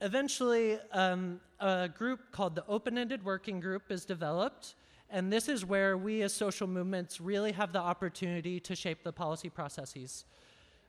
Eventually, 0.00 0.80
um, 0.90 1.40
a 1.60 1.88
group 1.88 2.32
called 2.32 2.56
the 2.56 2.66
Open 2.66 2.98
Ended 2.98 3.24
Working 3.24 3.60
Group 3.60 3.92
is 3.92 4.04
developed, 4.04 4.74
and 5.10 5.32
this 5.32 5.48
is 5.48 5.64
where 5.64 5.96
we 5.96 6.22
as 6.22 6.32
social 6.32 6.66
movements 6.66 7.20
really 7.20 7.52
have 7.52 7.72
the 7.72 7.78
opportunity 7.78 8.58
to 8.58 8.74
shape 8.74 9.04
the 9.04 9.12
policy 9.12 9.48
processes. 9.48 10.24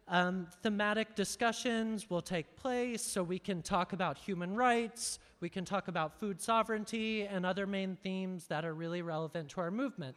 Um, 0.07 0.48
thematic 0.63 1.13
discussions 1.13 2.10
will 2.10 2.24
take 2.24 2.55
place 2.55 3.03
so 3.03 3.22
we 3.22 3.38
can 3.38 3.62
talk 3.62 3.93
about 3.93 4.17
human 4.17 4.55
rights, 4.55 5.19
we 5.41 5.50
can 5.50 5.63
talk 5.63 5.89
about 5.89 6.19
food 6.19 6.41
sovereignty, 6.41 7.27
and 7.27 7.45
other 7.45 7.67
main 7.67 7.98
themes 8.01 8.48
that 8.48 8.65
are 8.65 8.74
really 8.74 9.03
relevant 9.03 9.50
to 9.50 9.62
our 9.62 9.69
movement. 9.69 10.15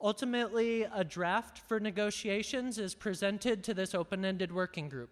Ultimately, 0.00 0.82
a 0.82 1.02
draft 1.02 1.58
for 1.58 1.80
negotiations 1.80 2.78
is 2.78 2.94
presented 2.94 3.64
to 3.64 3.74
this 3.74 3.94
open 3.94 4.24
ended 4.24 4.52
working 4.52 4.88
group. 4.88 5.10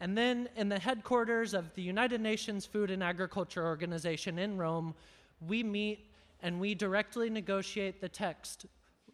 And 0.00 0.16
then, 0.16 0.48
in 0.56 0.68
the 0.68 0.78
headquarters 0.78 1.54
of 1.54 1.74
the 1.74 1.82
United 1.82 2.20
Nations 2.20 2.66
Food 2.66 2.90
and 2.90 3.02
Agriculture 3.02 3.64
Organization 3.64 4.38
in 4.38 4.56
Rome, 4.56 4.94
we 5.40 5.62
meet 5.62 6.10
and 6.40 6.60
we 6.60 6.74
directly 6.74 7.30
negotiate 7.30 8.00
the 8.00 8.08
text, 8.08 8.66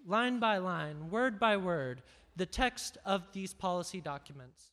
line 0.07 0.39
by 0.41 0.59
line, 0.59 1.11
word 1.11 1.39
by 1.39 1.57
word, 1.57 2.03
the 2.37 2.47
text 2.47 2.99
of 3.05 3.33
these 3.33 3.55
policy 3.55 4.01
documents. 4.01 4.71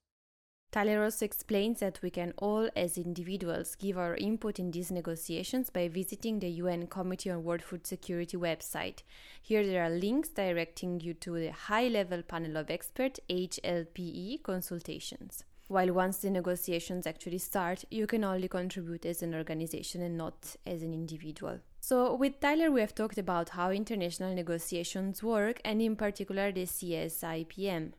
Also 0.78 1.26
explains 1.26 1.80
that 1.80 2.00
we 2.04 2.12
can 2.12 2.34
all, 2.38 2.70
as 2.76 3.00
individuals, 3.00 3.74
give 3.74 3.98
our 3.98 4.16
input 4.16 4.60
in 4.60 4.70
these 4.70 4.92
negotiations 4.92 5.72
by 5.72 5.88
visiting 5.88 6.38
the 6.38 6.50
UN 6.62 6.86
Committee 6.86 7.32
on 7.32 7.44
World 7.44 7.64
Food 7.64 7.88
Security 7.88 8.38
website. 8.38 9.02
Here 9.42 9.66
there 9.66 9.84
are 9.84 9.90
links 9.90 10.30
directing 10.30 11.00
you 11.00 11.16
to 11.16 11.32
the 11.32 11.52
High 11.52 11.88
Level 11.88 12.22
Panel 12.22 12.58
of 12.58 12.70
Experts 12.70 13.20
HLPE 13.28 14.44
consultations. 14.44 15.44
While 15.68 15.94
once 15.94 16.20
the 16.20 16.30
negotiations 16.30 17.08
actually 17.08 17.40
start, 17.40 17.84
you 17.90 18.06
can 18.06 18.24
only 18.24 18.48
contribute 18.48 19.08
as 19.08 19.24
an 19.24 19.34
organization 19.34 20.04
and 20.04 20.16
not 20.16 20.56
as 20.68 20.84
an 20.84 20.94
individual. 20.94 21.58
So, 21.82 22.14
with 22.14 22.40
Tyler, 22.40 22.70
we 22.70 22.82
have 22.82 22.94
talked 22.94 23.18
about 23.18 23.50
how 23.50 23.72
international 23.72 24.36
negotiations 24.36 25.24
work 25.24 25.60
and, 25.66 25.82
in 25.82 25.96
particular, 25.96 26.52
the 26.52 26.66
CSIPM. 26.66 27.94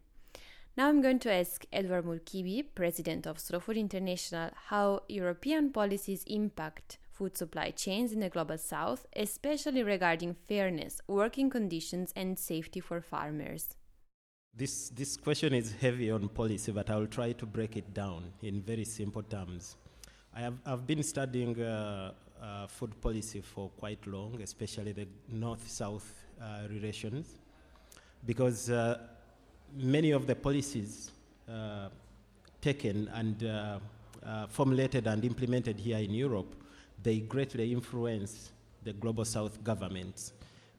Now 0.78 0.88
I'm 0.88 1.02
going 1.02 1.18
to 1.20 1.32
ask 1.32 1.64
Edward 1.72 2.04
Mukibi, 2.04 2.64
president 2.72 3.26
of 3.26 3.40
Slow 3.40 3.58
Food 3.58 3.76
International, 3.76 4.50
how 4.66 5.00
European 5.08 5.72
policies 5.72 6.22
impact 6.28 6.98
food 7.10 7.36
supply 7.36 7.72
chains 7.72 8.12
in 8.12 8.20
the 8.20 8.28
global 8.28 8.58
south, 8.58 9.04
especially 9.16 9.82
regarding 9.82 10.36
fairness, 10.46 11.00
working 11.08 11.50
conditions, 11.50 12.12
and 12.14 12.38
safety 12.38 12.78
for 12.78 13.00
farmers. 13.00 13.74
This, 14.56 14.90
this 14.90 15.16
question 15.16 15.52
is 15.52 15.74
heavy 15.80 16.12
on 16.12 16.28
policy, 16.28 16.70
but 16.70 16.88
I'll 16.90 17.08
try 17.08 17.32
to 17.32 17.44
break 17.44 17.76
it 17.76 17.92
down 17.92 18.30
in 18.42 18.62
very 18.62 18.84
simple 18.84 19.24
terms. 19.24 19.74
I 20.32 20.42
have, 20.42 20.58
I've 20.64 20.86
been 20.86 21.02
studying 21.02 21.60
uh, 21.60 22.12
uh, 22.40 22.68
food 22.68 23.00
policy 23.00 23.40
for 23.40 23.70
quite 23.70 24.06
long, 24.06 24.40
especially 24.42 24.92
the 24.92 25.08
north 25.28 25.68
south 25.68 26.24
uh, 26.40 26.68
relations, 26.70 27.34
because 28.24 28.70
uh, 28.70 28.98
many 29.76 30.10
of 30.10 30.26
the 30.26 30.34
policies 30.34 31.10
uh, 31.48 31.88
taken 32.60 33.08
and 33.14 33.44
uh, 33.44 33.78
uh, 34.26 34.46
formulated 34.48 35.06
and 35.06 35.24
implemented 35.24 35.78
here 35.78 35.98
in 35.98 36.12
Europe, 36.12 36.54
they 37.02 37.20
greatly 37.20 37.72
influence 37.72 38.50
the 38.82 38.92
global 38.92 39.24
south 39.24 39.62
governments. 39.62 40.32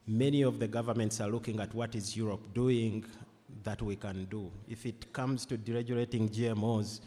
Many 0.06 0.42
of 0.42 0.58
the 0.58 0.68
governments 0.68 1.20
are 1.20 1.28
looking 1.28 1.60
at 1.60 1.74
what 1.74 1.94
is 1.94 2.16
Europe 2.16 2.54
doing 2.54 3.04
that 3.62 3.80
we 3.82 3.96
can 3.96 4.24
do. 4.26 4.50
If 4.68 4.86
it 4.86 5.12
comes 5.12 5.46
to 5.46 5.58
deregulating 5.58 6.30
GMOs 6.30 7.00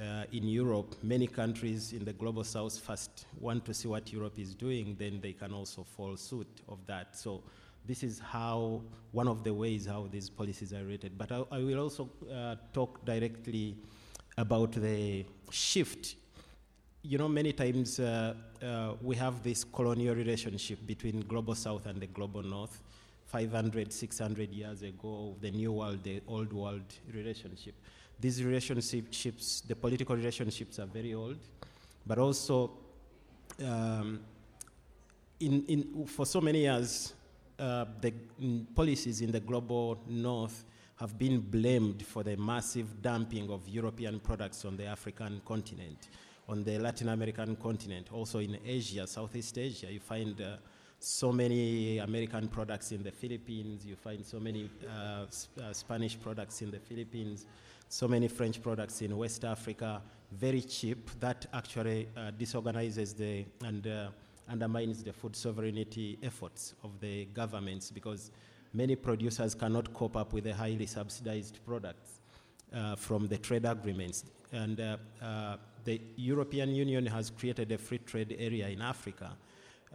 uh, 0.00 0.24
in 0.32 0.48
Europe, 0.48 0.96
many 1.02 1.26
countries 1.26 1.92
in 1.92 2.04
the 2.04 2.12
global 2.12 2.44
south 2.44 2.78
first 2.78 3.26
want 3.38 3.64
to 3.66 3.74
see 3.74 3.88
what 3.88 4.12
Europe 4.12 4.38
is 4.38 4.54
doing, 4.54 4.96
then 4.98 5.20
they 5.20 5.32
can 5.32 5.52
also 5.52 5.84
follow 5.84 6.16
suit 6.16 6.48
of 6.68 6.78
that. 6.86 7.16
So 7.16 7.42
this 7.86 8.02
is 8.02 8.18
how 8.18 8.82
one 9.12 9.28
of 9.28 9.42
the 9.42 9.52
ways 9.52 9.86
how 9.86 10.08
these 10.10 10.30
policies 10.30 10.72
are 10.72 10.84
rated. 10.84 11.16
But 11.18 11.32
I, 11.32 11.44
I 11.50 11.58
will 11.58 11.80
also 11.80 12.08
uh, 12.32 12.56
talk 12.72 13.04
directly 13.04 13.76
about 14.38 14.72
the 14.72 15.24
shift. 15.50 16.16
You 17.02 17.18
know, 17.18 17.28
many 17.28 17.52
times 17.52 17.98
uh, 17.98 18.34
uh, 18.62 18.94
we 19.02 19.16
have 19.16 19.42
this 19.42 19.64
colonial 19.64 20.14
relationship 20.14 20.86
between 20.86 21.20
global 21.22 21.54
south 21.54 21.86
and 21.86 22.00
the 22.00 22.06
global 22.06 22.42
north. 22.42 22.82
500, 23.26 23.92
600 23.92 24.50
years 24.50 24.82
ago, 24.82 25.36
the 25.40 25.52
new 25.52 25.70
world, 25.70 26.02
the 26.02 26.20
old 26.26 26.52
world 26.52 26.82
relationship. 27.14 27.74
These 28.18 28.42
relationships, 28.42 29.60
the 29.60 29.76
political 29.76 30.16
relationships 30.16 30.80
are 30.80 30.86
very 30.86 31.14
old, 31.14 31.38
but 32.04 32.18
also 32.18 32.72
um, 33.64 34.20
in, 35.38 35.64
in, 35.66 36.06
for 36.06 36.26
so 36.26 36.40
many 36.40 36.62
years, 36.62 37.14
uh, 37.60 37.84
the 38.00 38.12
policies 38.74 39.20
in 39.20 39.30
the 39.30 39.40
global 39.40 39.98
north 40.08 40.64
have 40.96 41.18
been 41.18 41.40
blamed 41.40 42.04
for 42.04 42.22
the 42.22 42.36
massive 42.36 43.00
dumping 43.00 43.50
of 43.50 43.66
European 43.68 44.20
products 44.20 44.64
on 44.64 44.76
the 44.76 44.84
African 44.84 45.40
continent, 45.44 46.08
on 46.48 46.64
the 46.64 46.78
Latin 46.78 47.08
American 47.08 47.56
continent, 47.56 48.08
also 48.12 48.38
in 48.38 48.58
Asia, 48.66 49.06
Southeast 49.06 49.56
Asia. 49.56 49.92
You 49.92 50.00
find 50.00 50.40
uh, 50.40 50.56
so 50.98 51.32
many 51.32 51.98
American 51.98 52.48
products 52.48 52.92
in 52.92 53.02
the 53.02 53.10
Philippines, 53.10 53.86
you 53.86 53.96
find 53.96 54.24
so 54.24 54.38
many 54.38 54.68
uh, 54.86 55.24
uh, 55.62 55.72
Spanish 55.72 56.20
products 56.20 56.60
in 56.60 56.70
the 56.70 56.78
Philippines, 56.78 57.46
so 57.88 58.06
many 58.06 58.28
French 58.28 58.62
products 58.62 59.00
in 59.00 59.16
West 59.16 59.44
Africa, 59.44 60.02
very 60.32 60.60
cheap. 60.60 61.10
That 61.18 61.46
actually 61.54 62.08
uh, 62.16 62.30
disorganizes 62.32 63.14
the 63.14 63.44
and 63.64 63.86
uh, 63.86 64.08
undermines 64.50 65.02
the 65.02 65.12
food 65.12 65.36
sovereignty 65.36 66.18
efforts 66.22 66.74
of 66.82 66.98
the 67.00 67.26
governments 67.26 67.90
because 67.90 68.30
many 68.72 68.96
producers 68.96 69.54
cannot 69.54 69.92
cope 69.94 70.16
up 70.16 70.32
with 70.32 70.44
the 70.44 70.54
highly 70.54 70.86
subsidized 70.86 71.58
products 71.64 72.20
uh, 72.74 72.96
from 72.96 73.26
the 73.28 73.38
trade 73.38 73.64
agreements. 73.64 74.24
And 74.52 74.80
uh, 74.80 74.96
uh, 75.22 75.56
the 75.84 76.00
European 76.16 76.74
Union 76.74 77.06
has 77.06 77.30
created 77.30 77.72
a 77.72 77.78
free 77.78 77.98
trade 77.98 78.36
area 78.38 78.68
in 78.68 78.82
Africa 78.82 79.32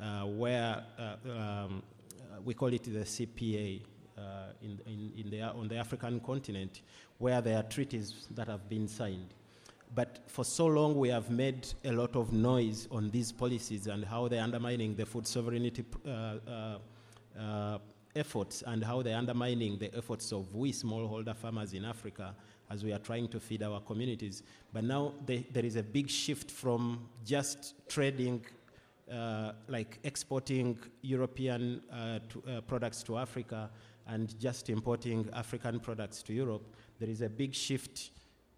uh, 0.01 0.23
where 0.23 0.83
uh, 0.97 1.29
um, 1.29 1.83
we 2.43 2.53
call 2.53 2.73
it 2.73 2.83
the 2.83 2.99
CPA 2.99 3.81
uh, 4.17 4.21
in, 4.61 4.79
in, 4.85 5.11
in 5.17 5.29
the, 5.29 5.41
on 5.41 5.67
the 5.67 5.77
African 5.77 6.19
continent, 6.19 6.81
where 7.17 7.41
there 7.41 7.57
are 7.57 7.63
treaties 7.63 8.27
that 8.31 8.47
have 8.47 8.67
been 8.69 8.87
signed. 8.87 9.33
But 9.95 10.19
for 10.27 10.43
so 10.43 10.65
long, 10.65 10.99
we 10.99 11.07
have 11.07 11.29
made 11.29 11.65
a 11.85 11.91
lot 11.93 12.17
of 12.17 12.33
noise 12.33 12.87
on 12.91 13.09
these 13.11 13.31
policies 13.31 13.87
and 13.87 14.03
how 14.03 14.27
they're 14.27 14.43
undermining 14.43 14.93
the 14.93 15.05
food 15.05 15.25
sovereignty 15.25 15.85
uh, 16.05 16.09
uh, 16.09 16.77
uh, 17.39 17.77
efforts 18.13 18.61
and 18.67 18.83
how 18.83 19.01
they're 19.01 19.17
undermining 19.17 19.77
the 19.77 19.95
efforts 19.95 20.33
of 20.33 20.53
we 20.53 20.73
smallholder 20.73 21.33
farmers 21.33 21.73
in 21.73 21.85
Africa 21.85 22.35
as 22.69 22.83
we 22.83 22.91
are 22.91 22.99
trying 22.99 23.29
to 23.29 23.39
feed 23.39 23.63
our 23.63 23.79
communities. 23.79 24.43
But 24.73 24.83
now 24.83 25.13
they, 25.25 25.45
there 25.51 25.65
is 25.65 25.77
a 25.77 25.83
big 25.83 26.09
shift 26.09 26.51
from 26.51 27.07
just 27.23 27.75
trading, 27.87 28.45
uh, 29.09 29.53
like 29.69 29.99
exporting 30.03 30.77
European 31.03 31.81
uh, 31.89 32.19
to, 32.29 32.43
uh, 32.49 32.61
products 32.61 33.01
to 33.03 33.17
Africa 33.17 33.69
and 34.07 34.37
just 34.39 34.69
importing 34.69 35.29
African 35.31 35.79
products 35.79 36.21
to 36.23 36.33
Europe. 36.33 36.75
There 36.99 37.09
is 37.09 37.21
a 37.21 37.29
big 37.29 37.53
shift 37.53 38.11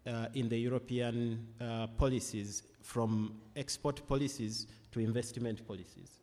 uh, 0.08 0.26
in 0.34 0.48
the 0.48 0.58
European 0.58 1.46
uh, 1.60 1.86
policies 1.98 2.62
from 2.82 3.34
export 3.54 4.06
policies 4.08 4.66
to 4.90 5.00
investment 5.00 5.66
policies. 5.66 6.20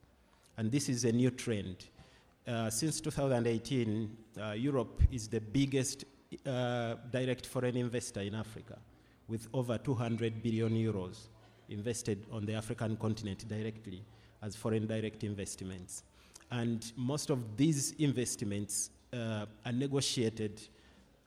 And 0.57 0.71
this 0.71 0.89
is 0.89 1.05
a 1.05 1.11
new 1.11 1.31
trend. 1.31 1.85
Uh, 2.47 2.69
since 2.69 2.99
2018, 3.01 4.17
uh, 4.41 4.51
Europe 4.51 5.03
is 5.11 5.27
the 5.27 5.39
biggest 5.39 6.05
uh, 6.45 6.95
direct 7.11 7.45
foreign 7.45 7.77
investor 7.77 8.21
in 8.21 8.35
Africa, 8.35 8.77
with 9.27 9.47
over 9.53 9.77
200 9.77 10.41
billion 10.41 10.71
euros 10.71 11.27
invested 11.69 12.25
on 12.31 12.45
the 12.45 12.53
African 12.53 12.95
continent 12.97 13.47
directly 13.47 14.03
as 14.41 14.55
foreign 14.55 14.85
direct 14.87 15.23
investments. 15.23 16.03
And 16.51 16.91
most 16.95 17.29
of 17.29 17.57
these 17.57 17.91
investments 17.93 18.91
uh, 19.13 19.45
are 19.65 19.71
negotiated 19.71 20.61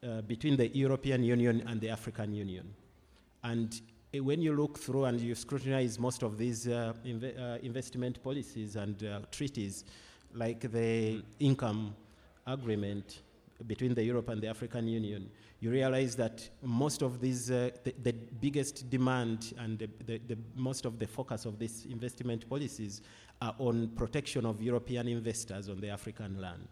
uh, 0.02 0.20
between 0.22 0.56
the 0.56 0.68
European 0.68 1.22
Union 1.22 1.62
and 1.66 1.80
the 1.80 1.90
African 1.90 2.32
Union. 2.32 2.72
And 3.42 3.80
uh, 4.14 4.22
when 4.22 4.40
you 4.40 4.54
look 4.54 4.78
through 4.78 5.04
and 5.06 5.20
you 5.20 5.34
scrutinize 5.34 5.98
most 5.98 6.22
of 6.22 6.38
these 6.38 6.68
uh, 6.68 6.92
inv- 7.04 7.38
uh, 7.38 7.58
investment 7.62 8.22
policies 8.22 8.76
and 8.76 9.02
uh, 9.04 9.20
treaties, 9.30 9.84
like 10.34 10.70
the 10.70 11.22
income 11.40 11.94
agreement 12.46 13.22
between 13.66 13.92
the 13.92 14.02
Europe 14.04 14.28
and 14.28 14.40
the 14.40 14.46
African 14.46 14.86
Union, 14.86 15.28
you 15.60 15.70
realize 15.70 16.14
that 16.14 16.48
most 16.62 17.02
of 17.02 17.20
these, 17.20 17.50
uh, 17.50 17.70
the, 17.82 17.92
the, 18.02 18.12
biggest 18.12 18.88
demand 18.88 19.52
and 19.58 19.78
the, 19.80 19.88
the, 20.06 20.18
the, 20.28 20.38
most 20.54 20.84
of 20.84 20.98
the 21.00 21.06
focus 21.06 21.44
of 21.44 21.58
these 21.58 21.86
investment 21.90 22.48
policies 22.48 23.02
are 23.42 23.54
on 23.58 23.88
protection 23.96 24.46
of 24.46 24.62
European 24.62 25.08
investors 25.08 25.68
on 25.68 25.80
the 25.80 25.88
African 25.88 26.40
land, 26.40 26.68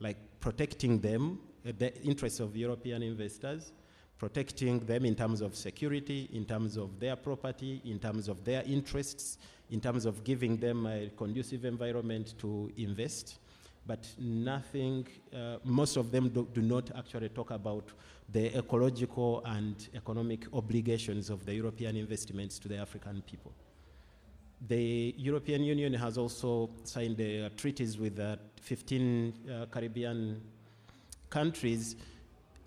like 0.00 0.18
protecting 0.40 1.00
them 1.00 1.38
the 1.64 2.02
interests 2.02 2.40
of 2.40 2.56
European 2.56 3.02
investors, 3.02 3.72
protecting 4.18 4.80
them 4.80 5.04
in 5.04 5.14
terms 5.14 5.40
of 5.40 5.54
security, 5.54 6.28
in 6.32 6.44
terms 6.44 6.76
of 6.76 6.98
their 6.98 7.16
property, 7.16 7.80
in 7.84 7.98
terms 7.98 8.28
of 8.28 8.44
their 8.44 8.62
interests, 8.64 9.38
in 9.70 9.80
terms 9.80 10.04
of 10.04 10.22
giving 10.22 10.56
them 10.56 10.86
a 10.86 11.10
conducive 11.16 11.64
environment 11.64 12.34
to 12.38 12.70
invest. 12.76 13.38
But 13.84 14.06
nothing, 14.18 15.08
uh, 15.34 15.56
most 15.64 15.96
of 15.96 16.12
them 16.12 16.28
do, 16.28 16.46
do, 16.54 16.62
not 16.62 16.90
actually 16.96 17.30
talk 17.30 17.50
about 17.50 17.88
the 18.30 18.56
ecological 18.56 19.42
and 19.44 19.88
economic 19.94 20.46
obligations 20.52 21.30
of 21.30 21.44
the 21.44 21.54
European 21.54 21.96
investments 21.96 22.60
to 22.60 22.68
the 22.68 22.76
African 22.76 23.22
people. 23.22 23.52
The 24.68 25.14
European 25.18 25.64
Union 25.64 25.94
has 25.94 26.16
also 26.16 26.70
signed 26.84 27.20
uh, 27.20 27.48
treaties 27.56 27.98
with 27.98 28.20
uh, 28.20 28.36
15 28.60 29.32
uh, 29.50 29.66
Caribbean 29.66 30.40
countries, 31.32 31.96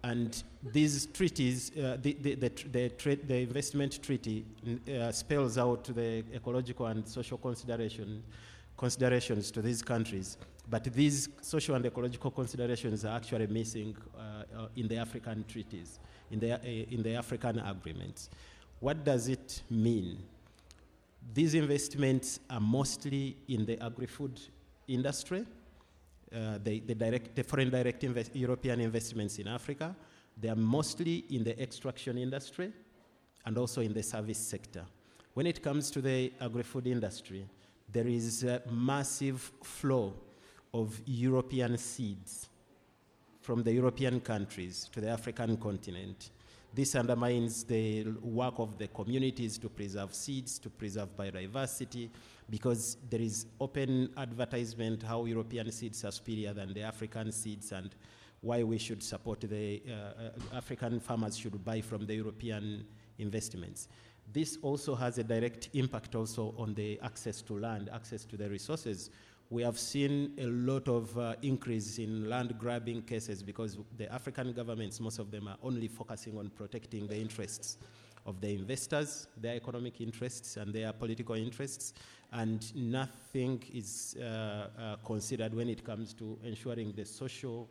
and 0.04 0.44
these 0.72 1.06
treaties, 1.08 1.72
uh, 1.78 1.98
the, 2.02 2.14
the, 2.22 2.36
the, 2.36 2.50
the, 2.72 2.90
tra- 2.90 3.16
the, 3.16 3.38
investment 3.38 4.02
treaty 4.04 4.46
uh, 4.66 5.12
spells 5.12 5.58
out 5.58 5.84
the 5.86 6.24
ecological 6.34 6.88
and 6.88 7.08
social 7.08 7.38
consideration, 7.38 8.24
considerations 8.78 9.52
to 9.52 9.62
these 9.62 9.82
countries. 9.82 10.38
But 10.70 10.84
these 10.86 11.30
social 11.42 11.76
and 11.76 11.86
ecological 11.86 12.32
considerations 12.32 13.06
are 13.06 13.16
actually 13.16 13.48
missing 13.48 13.96
uh, 13.96 14.20
uh 14.20 14.68
in 14.76 14.88
the 14.88 14.98
African 14.98 15.46
treaties, 15.48 16.00
in 16.32 16.40
the, 16.40 16.54
uh, 16.54 16.96
in 16.96 17.04
the 17.04 17.16
African 17.16 17.60
agreements. 17.60 18.30
What 18.80 19.04
does 19.04 19.28
it 19.28 19.62
mean? 19.70 20.18
These 21.34 21.54
investments 21.56 22.40
are 22.50 22.60
mostly 22.60 23.38
in 23.48 23.66
the 23.66 23.78
agri 23.84 24.08
food 24.08 24.40
industry, 24.88 25.46
uh, 26.34 26.58
the, 26.64 26.80
the, 26.82 26.96
direct, 26.96 27.36
the 27.36 27.44
foreign 27.44 27.70
direct 27.70 28.04
invest, 28.04 28.36
European 28.36 28.82
investments 28.82 29.38
in 29.40 29.48
Africa. 29.48 29.96
They 30.38 30.50
are 30.50 30.56
mostly 30.56 31.26
in 31.30 31.44
the 31.44 31.60
extraction 31.62 32.18
industry 32.18 32.72
and 33.46 33.58
also 33.58 33.82
in 33.82 33.94
the 33.94 34.04
service 34.04 34.40
sector. 34.40 34.86
When 35.34 35.46
it 35.46 35.62
comes 35.62 35.92
to 35.92 36.02
the 36.02 36.34
agri-food 36.42 36.88
industry, 36.88 37.46
there 37.92 38.08
is 38.08 38.44
a 38.44 38.62
massive 38.72 39.52
flow 39.64 40.14
of 40.74 41.00
European 41.06 41.78
seeds 41.78 42.50
from 43.42 43.64
the 43.64 43.72
European 43.72 44.20
countries 44.20 44.90
to 44.92 45.00
the 45.00 45.10
African 45.10 45.56
continent. 45.58 46.32
This 46.74 46.96
undermines 46.96 47.64
the 47.64 48.04
work 48.22 48.56
of 48.58 48.78
the 48.78 48.88
communities 48.88 49.58
to 49.60 49.70
preserve 49.70 50.14
seeds, 50.14 50.60
to 50.60 50.70
preserve 50.70 51.16
biodiversity, 51.16 52.10
because 52.50 52.98
there 53.10 53.22
is 53.22 53.48
open 53.60 54.10
advertisement 54.18 55.04
how 55.04 55.26
European 55.26 55.72
seeds 55.72 56.04
are 56.06 56.12
superior 56.12 56.54
than 56.54 56.74
the 56.74 56.82
African 56.82 57.32
seeds 57.32 57.72
and 57.72 57.96
why 58.42 58.62
we 58.62 58.78
should 58.78 59.02
support 59.02 59.42
the 59.42 59.82
uh, 59.88 59.94
uh, 59.94 60.58
African 60.58 61.00
farmers 61.00 61.38
should 61.38 61.64
buy 61.66 61.82
from 61.82 62.06
the 62.06 62.16
European 62.16 62.86
investments. 63.18 63.88
This 64.32 64.58
also 64.62 64.96
has 64.96 65.18
a 65.18 65.24
direct 65.24 65.70
impact 65.74 66.16
also 66.16 66.54
on 66.58 66.74
the 66.74 67.00
access 67.02 67.42
to 67.44 67.58
land, 67.60 67.90
access 67.94 68.26
to 68.26 68.38
the 68.38 68.50
resources. 68.50 69.10
We 69.50 69.62
have 69.64 69.78
seen 69.78 70.34
a 70.40 70.46
lot 70.46 70.88
of 70.88 71.18
uh, 71.18 71.36
increase 71.42 72.00
in 72.00 72.30
land 72.30 72.56
grabbing 72.58 73.04
cases 73.04 73.44
because 73.44 73.78
the 73.98 74.12
African 74.12 74.54
governments, 74.54 75.00
most 75.00 75.20
of 75.20 75.32
them 75.32 75.48
are 75.48 75.58
only 75.64 75.88
focusing 75.88 76.38
on 76.38 76.50
protecting 76.50 77.08
the 77.08 77.18
interests 77.18 77.78
of 78.26 78.42
the 78.42 78.54
investors, 78.54 79.28
their 79.38 79.56
economic 79.56 80.02
interests 80.02 80.58
and 80.58 80.74
their 80.74 80.92
political 80.94 81.36
interess, 81.36 81.94
and 82.32 82.76
nothing 82.76 83.64
is 83.74 84.16
uh, 84.20 84.24
uh, 84.24 84.96
considered 85.06 85.54
when 85.54 85.70
it 85.70 85.84
comes 85.84 86.14
to 86.14 86.38
ensuring 86.44 86.94
the 86.96 87.06
social 87.06 87.70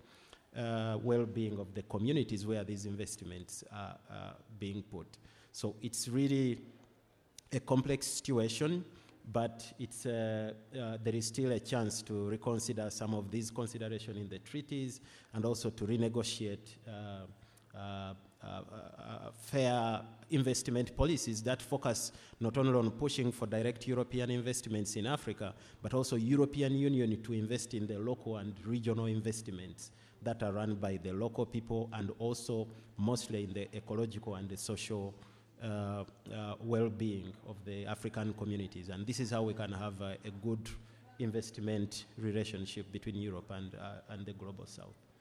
uh, 0.56 0.98
well-being 1.02 1.58
of 1.58 1.74
the 1.74 1.82
communities 1.82 2.46
where 2.46 2.64
these 2.64 2.86
investments 2.86 3.64
are 3.72 3.96
being 4.58 4.82
put. 4.82 5.18
So 5.52 5.76
it's 5.82 6.08
really 6.08 6.60
a 7.52 7.60
complex 7.60 8.06
situation, 8.06 8.84
but 9.32 9.72
it's, 9.78 10.06
uh, 10.06 10.52
uh, 10.78 10.98
there 11.02 11.14
is 11.14 11.26
still 11.26 11.52
a 11.52 11.60
chance 11.60 12.02
to 12.02 12.28
reconsider 12.28 12.90
some 12.90 13.14
of 13.14 13.30
these 13.30 13.50
considerations 13.50 14.16
in 14.16 14.28
the 14.28 14.38
treaties 14.40 15.00
and 15.32 15.44
also 15.44 15.70
to 15.70 15.86
renegotiate 15.86 16.76
uh, 16.86 18.14
fair 19.37 20.00
investment 20.30 20.96
policies 20.96 21.42
that 21.42 21.62
focus 21.62 22.12
not 22.40 22.57
only 22.59 22.72
on 22.72 22.90
pushing 22.90 23.30
for 23.30 23.46
direct 23.46 23.87
European 23.87 24.30
investments 24.30 24.96
in 24.96 25.07
Africa, 25.07 25.54
but 25.83 25.94
also 25.94 26.16
European 26.16 26.74
Union 26.74 27.22
to 27.22 27.33
invest 27.33 27.74
in 27.74 27.87
the 27.87 27.98
local 27.98 28.38
and 28.38 28.54
regional 28.66 29.07
investments 29.07 29.90
that 30.22 30.42
are 30.42 30.52
run 30.52 30.74
by 30.74 30.98
the 31.02 31.12
local 31.12 31.46
people 31.46 31.88
and 31.92 32.11
also 32.18 32.66
mostly 32.96 33.44
in 33.44 33.52
the 33.52 33.68
ecological 33.76 34.37
and 34.37 34.48
the 34.48 34.57
social 34.57 35.14
uh, 35.62 36.04
uh, 36.35 36.54
well-being 36.61 37.33
of 37.46 37.57
the 37.64 37.87
African 37.87 38.33
communities. 38.35 38.88
And 38.88 39.07
this 39.07 39.20
is 39.20 39.30
how 39.30 39.42
we 39.42 39.54
can 39.54 39.72
have 39.72 40.00
a, 40.00 40.16
a 40.24 40.30
good 40.42 40.68
investment 41.18 42.07
relationship 42.18 42.90
between 42.90 43.16
Europe 43.16 43.50
and, 43.50 43.74
uh, 43.74 44.12
and 44.12 44.26
the 44.26 44.33
global 44.33 44.66
south. 44.66 45.13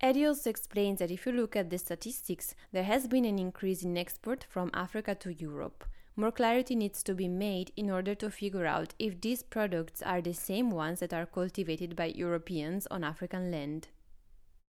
Eddie 0.00 0.26
also 0.26 0.50
explains 0.50 0.98
that 0.98 1.10
if 1.10 1.24
you 1.24 1.32
look 1.32 1.56
at 1.56 1.70
the 1.70 1.78
statistics, 1.78 2.54
there 2.70 2.84
has 2.84 3.08
been 3.08 3.24
an 3.24 3.38
increase 3.38 3.82
in 3.82 3.96
export 3.96 4.44
from 4.48 4.70
Africa 4.74 5.14
to 5.14 5.32
Europe. 5.32 5.84
More 6.16 6.32
clarity 6.32 6.74
needs 6.74 7.02
to 7.04 7.14
be 7.14 7.28
made 7.28 7.72
in 7.76 7.90
order 7.90 8.14
to 8.14 8.30
figure 8.30 8.66
out 8.66 8.94
if 8.98 9.20
these 9.20 9.42
products 9.42 10.02
are 10.02 10.20
the 10.20 10.34
same 10.34 10.70
ones 10.70 11.00
that 11.00 11.14
are 11.14 11.26
cultivated 11.26 11.96
by 11.96 12.06
Europeans 12.06 12.86
on 12.90 13.04
African 13.04 13.50
land. 13.50 13.88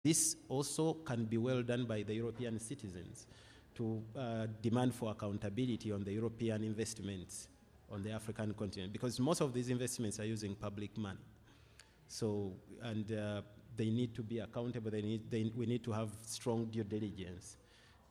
This 0.05 0.37
also 0.49 0.95
can 0.95 1.27
be 1.27 1.37
well 1.37 1.63
done 1.63 1.85
by 1.85 2.03
the 2.03 2.15
European 2.15 2.59
citizens 2.59 3.27
to 3.75 4.03
uh, 4.17 4.47
demand 4.63 4.95
for 4.95 5.11
accountability 5.11 5.93
on 5.93 6.03
the 6.03 6.13
European 6.13 6.65
investments 6.65 7.49
on 7.91 8.03
the 8.03 8.11
African 8.11 8.55
continent 8.55 8.93
because 8.93 9.21
most 9.21 9.41
of 9.41 9.53
these 9.53 9.69
investments 9.69 10.19
are 10.19 10.25
using 10.25 10.55
public 10.55 10.97
money. 10.97 11.19
So, 12.09 12.55
and 12.83 13.13
uh, 13.13 13.43
they 13.81 13.89
need 13.89 14.15
to 14.15 14.23
be 14.23 14.39
accountable. 14.41 14.91
They 14.91 15.01
need, 15.01 15.31
they, 15.31 15.51
we 15.57 15.65
need 15.65 15.83
to 15.85 15.93
have 15.93 16.11
strong 16.27 16.67
due 16.67 16.85
diligence 16.85 17.57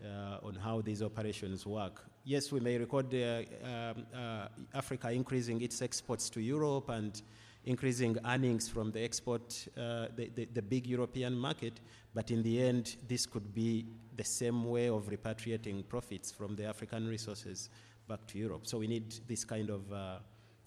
uh, 0.03 0.47
on 0.47 0.55
how 0.55 0.81
these 0.81 1.03
operations 1.03 1.65
work. 1.65 1.95
yes, 2.25 2.51
we 2.51 2.59
may 2.59 2.77
record 2.77 3.13
uh, 3.13 3.17
uh, 3.17 4.47
Africa 4.73 5.11
increasing 5.11 5.61
its 5.61 5.81
exports 5.81 6.29
to 6.31 6.41
Europe 6.41 6.89
and 6.89 7.21
increasing 7.65 8.17
earnings 8.25 8.67
from 8.67 8.91
the 8.91 9.01
export, 9.03 9.67
uh, 9.77 10.07
the, 10.15 10.31
the, 10.35 10.45
the, 10.53 10.61
big 10.61 10.87
European 10.87 11.37
market, 11.37 11.81
but 12.13 12.31
in 12.31 12.41
the 12.41 12.61
end, 12.61 12.95
this 13.07 13.25
could 13.25 13.53
be 13.53 13.85
the 14.15 14.23
same 14.23 14.63
way 14.65 14.89
of 14.89 15.09
repatriating 15.15 15.87
profits 15.87 16.31
from 16.31 16.55
the 16.55 16.65
African 16.65 17.07
resources 17.07 17.69
back 18.07 18.25
to 18.27 18.39
Europe. 18.39 18.65
So 18.65 18.79
we 18.79 18.87
need 18.87 19.13
this 19.27 19.43
kind 19.43 19.69
of 19.69 19.81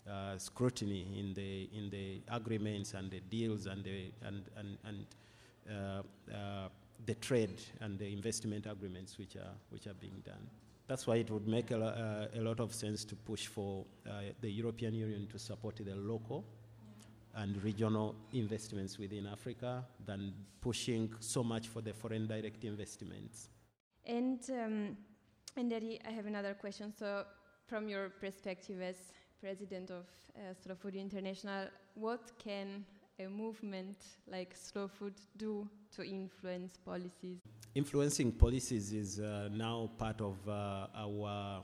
uh, 0.07 0.11
uh, 0.11 0.39
scrutiny 0.39 1.07
in 1.19 1.35
the 1.35 1.69
in 1.77 1.91
the 1.91 2.21
agreements 2.29 2.95
and 2.95 3.11
the 3.11 3.21
deals 3.21 3.67
and 3.67 3.85
the 3.85 4.11
and 4.23 4.43
and, 4.57 4.79
and 4.85 5.07
uh, 5.71 6.03
uh, 6.35 6.69
the 7.07 7.15
trade 7.17 7.61
and 7.81 7.99
the 7.99 8.13
investment 8.13 8.67
agreements 8.67 9.19
which 9.19 9.37
are 9.37 9.55
which 9.71 9.87
are 9.87 9.95
being 9.95 10.23
done. 10.25 10.47
That's 10.89 11.07
why 11.07 11.17
it 11.17 11.31
would 11.31 11.47
make 11.47 11.71
a, 11.71 12.29
uh, 12.35 12.39
a 12.39 12.43
lot 12.43 12.61
of 12.61 12.75
sense 12.75 13.05
to 13.05 13.15
push 13.15 13.47
for 13.47 13.85
the 14.41 14.51
European 14.51 14.95
Union 14.95 15.27
to 15.29 15.39
support 15.39 15.77
the 15.77 15.95
local 15.95 16.45
and 17.37 17.63
regional 17.63 18.15
investments 18.33 18.99
within 18.99 19.27
Africa 19.27 19.85
than 20.05 20.35
pushing 20.61 21.11
so 21.21 21.43
much 21.43 21.69
for 21.69 21.81
the 21.81 21.95
foreign 21.95 22.27
direct 22.27 22.65
investments. 22.65 23.49
And 24.05 24.41
um, 24.51 24.97
and 25.57 25.73
Eddie, 25.73 26.01
I 26.07 26.11
have 26.11 26.27
another 26.27 26.55
question. 26.55 26.93
So, 26.93 27.25
from 27.67 27.89
your 27.89 28.11
perspective 28.11 28.83
as 28.83 28.97
president 29.43 29.91
of 29.91 30.05
uh, 30.37 30.55
Slow 30.63 30.77
Food 30.77 30.95
International, 30.95 31.67
what 31.95 32.31
can 32.39 32.85
a 33.19 33.29
movement 33.29 33.97
like 34.31 34.55
Slow 34.55 34.87
Food 34.87 35.15
do 35.37 35.69
to 35.97 36.05
influence 36.05 36.77
policies? 36.77 37.39
Influencing 37.75 38.33
policies 38.33 38.93
is 38.93 39.19
uh, 39.19 39.49
now 39.53 39.91
part 39.99 40.21
of 40.21 40.37
uh, 40.49 40.87
our 40.95 41.61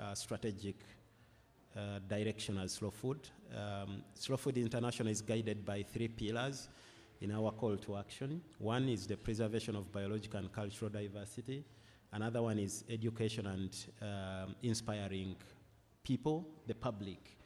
uh, 0.00 0.14
strategic 0.14 0.76
uh, 1.76 1.98
direction 2.08 2.56
as 2.58 2.72
Slow 2.72 2.90
Food. 2.90 3.28
Um, 3.54 4.02
Slow 4.14 4.38
Food 4.38 4.56
International 4.56 5.08
is 5.08 5.20
guided 5.20 5.66
by 5.66 5.82
three 5.82 6.08
pillars 6.08 6.68
in 7.20 7.30
our 7.32 7.50
call 7.50 7.76
to 7.76 7.96
action. 7.98 8.40
One 8.58 8.88
is 8.88 9.06
the 9.06 9.18
preservation 9.18 9.76
of 9.76 9.92
biological 9.92 10.40
and 10.40 10.50
cultural 10.50 10.90
diversity. 10.90 11.62
Another 12.10 12.40
one 12.40 12.58
is 12.58 12.84
education 12.88 13.46
and 13.46 13.76
um, 14.00 14.54
inspiring 14.62 15.36
people, 16.08 16.48
the 16.66 16.74
public, 16.74 17.36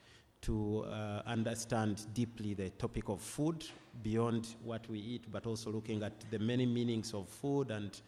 to 0.41 0.85
uh, 0.85 1.21
understand 1.25 2.05
deeply 2.13 2.53
the 2.53 2.69
topic 2.69 3.09
of 3.09 3.21
food 3.21 3.65
beyond 4.01 4.55
what 4.63 4.89
we 4.89 4.99
eat, 4.99 5.25
but 5.29 5.45
also 5.45 5.69
looking 5.69 6.01
at 6.01 6.13
the 6.31 6.39
many 6.39 6.65
meanings 6.65 7.13
of 7.13 7.27
food 7.27 7.71
and 7.71 8.01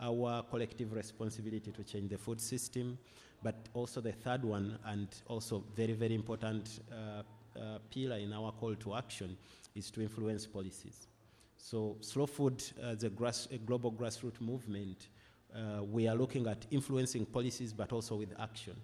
our 0.00 0.42
collective 0.50 0.92
responsibility 0.92 1.72
to 1.72 1.82
change 1.82 2.10
the 2.10 2.18
food 2.18 2.40
system. 2.40 2.98
But 3.42 3.56
also 3.72 4.02
the 4.02 4.12
third 4.12 4.44
one, 4.44 4.78
and 4.84 5.08
also 5.28 5.64
very, 5.74 5.94
very 5.94 6.14
important 6.14 6.80
uh, 6.92 7.22
uh, 7.58 7.78
pillar 7.90 8.16
in 8.16 8.34
our 8.34 8.52
call 8.52 8.74
to 8.74 8.94
action, 8.94 9.36
is 9.74 9.90
to 9.92 10.02
influence 10.02 10.46
policies. 10.46 11.08
So 11.56 11.96
slow 12.00 12.26
food 12.26 12.62
as 12.82 13.02
a, 13.02 13.08
grass, 13.08 13.48
a 13.50 13.56
global 13.56 13.90
grassroots 13.92 14.42
movement 14.42 15.08
uh, 15.54 15.82
we 15.82 16.08
are 16.08 16.14
looking 16.14 16.46
at 16.46 16.64
influencing 16.70 17.26
policies, 17.26 17.74
but 17.74 17.92
also 17.92 18.16
with 18.16 18.32
action 18.38 18.74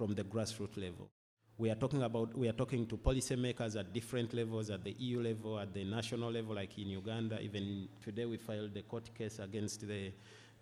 from 0.00 0.14
the 0.14 0.24
grassroots 0.24 0.78
level. 0.78 1.10
We 1.58 1.68
are 1.68 1.74
talking 1.74 2.02
about 2.02 2.34
we 2.34 2.48
are 2.48 2.54
talking 2.54 2.86
to 2.86 2.96
policymakers 2.96 3.78
at 3.78 3.92
different 3.92 4.32
levels, 4.32 4.70
at 4.70 4.82
the 4.82 4.92
EU 4.92 5.20
level, 5.20 5.58
at 5.58 5.74
the 5.74 5.84
national 5.84 6.32
level, 6.32 6.54
like 6.54 6.78
in 6.78 6.88
Uganda. 6.88 7.38
Even 7.42 7.86
today, 8.02 8.24
we 8.24 8.38
filed 8.38 8.72
the 8.72 8.80
court 8.80 9.14
case 9.14 9.40
against 9.40 9.86
the 9.86 10.10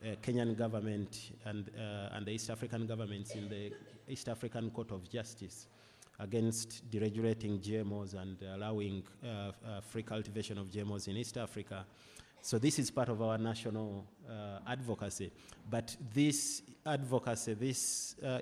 uh, 0.05 0.16
Kenyan 0.20 0.57
government 0.59 1.31
and 1.44 1.70
uh, 1.79 2.16
and 2.16 2.27
the 2.27 2.33
East 2.33 2.51
African 2.51 2.85
governments 2.85 3.37
in 3.37 3.48
the 3.48 3.70
East 4.09 4.29
African 4.29 4.70
Court 4.70 4.90
of 4.90 5.09
Justice 5.09 5.68
against 6.18 6.90
deregulating 6.90 7.61
GMOs 7.61 8.14
and 8.20 8.42
allowing 8.42 9.05
uh, 9.22 9.29
uh, 9.29 9.81
free 9.83 10.03
cultivation 10.03 10.59
of 10.59 10.66
GMOs 10.68 11.07
in 11.07 11.16
East 11.16 11.37
Africa. 11.38 11.87
So 12.40 12.59
this 12.59 12.79
is 12.79 12.90
part 12.90 13.09
of 13.09 13.20
our 13.20 13.37
national 13.37 14.07
uh, 14.29 14.61
advocacy. 14.66 15.33
But 15.68 15.96
this 16.14 16.62
advocacy, 16.87 17.55
this 17.55 18.16
uh, 18.22 18.40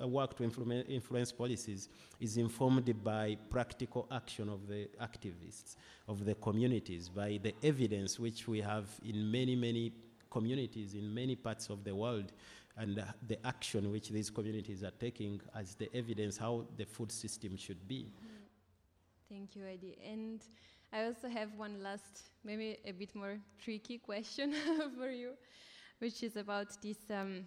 uh, 0.00 0.06
work 0.06 0.36
to 0.36 0.44
influence 0.44 1.32
policies 1.32 1.88
is 2.20 2.36
informed 2.36 3.04
by 3.04 3.36
practical 3.50 4.08
action 4.10 4.48
of 4.48 4.66
the 4.66 4.88
activists, 5.00 5.76
of 6.08 6.24
the 6.24 6.34
communities, 6.34 7.08
by 7.08 7.38
the 7.42 7.54
evidence 7.62 8.18
which 8.18 8.48
we 8.48 8.60
have 8.60 8.86
in 9.04 9.30
many, 9.30 9.54
many 9.54 9.92
communities 10.30 10.94
in 10.94 11.12
many 11.12 11.34
parts 11.36 11.70
of 11.70 11.84
the 11.84 11.94
world 11.94 12.32
and 12.76 13.02
the 13.26 13.46
action 13.46 13.90
which 13.90 14.08
these 14.10 14.30
communities 14.30 14.84
are 14.84 14.92
taking 15.00 15.40
as 15.54 15.74
the 15.74 15.88
evidence 15.94 16.36
how 16.36 16.64
the 16.76 16.84
food 16.84 17.10
system 17.10 17.56
should 17.56 17.88
be. 17.88 18.06
Thank 19.28 19.56
you, 19.56 19.64
Eddie. 19.64 19.98
And 20.08 20.40
I 20.92 21.04
also 21.04 21.28
have 21.28 21.54
one 21.56 21.82
last, 21.82 22.30
maybe 22.44 22.78
a 22.84 22.92
bit 22.92 23.14
more 23.14 23.38
tricky 23.62 23.98
question 24.10 24.54
for 24.98 25.10
you, 25.10 25.32
which 25.98 26.22
is 26.22 26.36
about 26.36 26.80
these 26.80 27.10
um, 27.10 27.44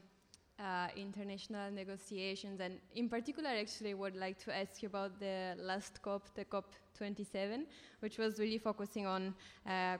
uh, 0.59 0.87
international 0.95 1.71
negotiations. 1.71 2.59
And 2.59 2.79
in 2.95 3.09
particular, 3.09 3.49
actually, 3.49 3.93
would 3.95 4.15
like 4.15 4.37
to 4.45 4.55
ask 4.55 4.83
you 4.83 4.89
about 4.89 5.19
the 5.19 5.55
last 5.57 6.01
COP, 6.03 6.35
the 6.35 6.45
COP27, 6.45 7.65
which 7.99 8.17
was 8.19 8.39
really 8.39 8.59
focusing 8.59 9.07
on 9.07 9.33
uh, 9.67 9.97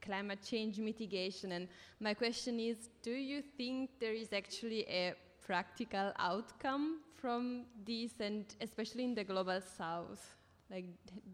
climate 0.00 0.40
change 0.42 0.78
mitigation. 0.78 1.52
And 1.52 1.68
my 1.98 2.14
question 2.14 2.60
is 2.60 2.88
do 3.02 3.10
you 3.10 3.42
think 3.42 3.90
there 3.98 4.12
is 4.14 4.32
actually 4.32 4.86
a 4.86 5.14
practical 5.44 6.12
outcome 6.18 7.00
from 7.16 7.64
this, 7.84 8.12
and 8.20 8.44
especially 8.60 9.04
in 9.04 9.14
the 9.14 9.24
global 9.24 9.60
south? 9.60 10.36
Like, 10.74 10.86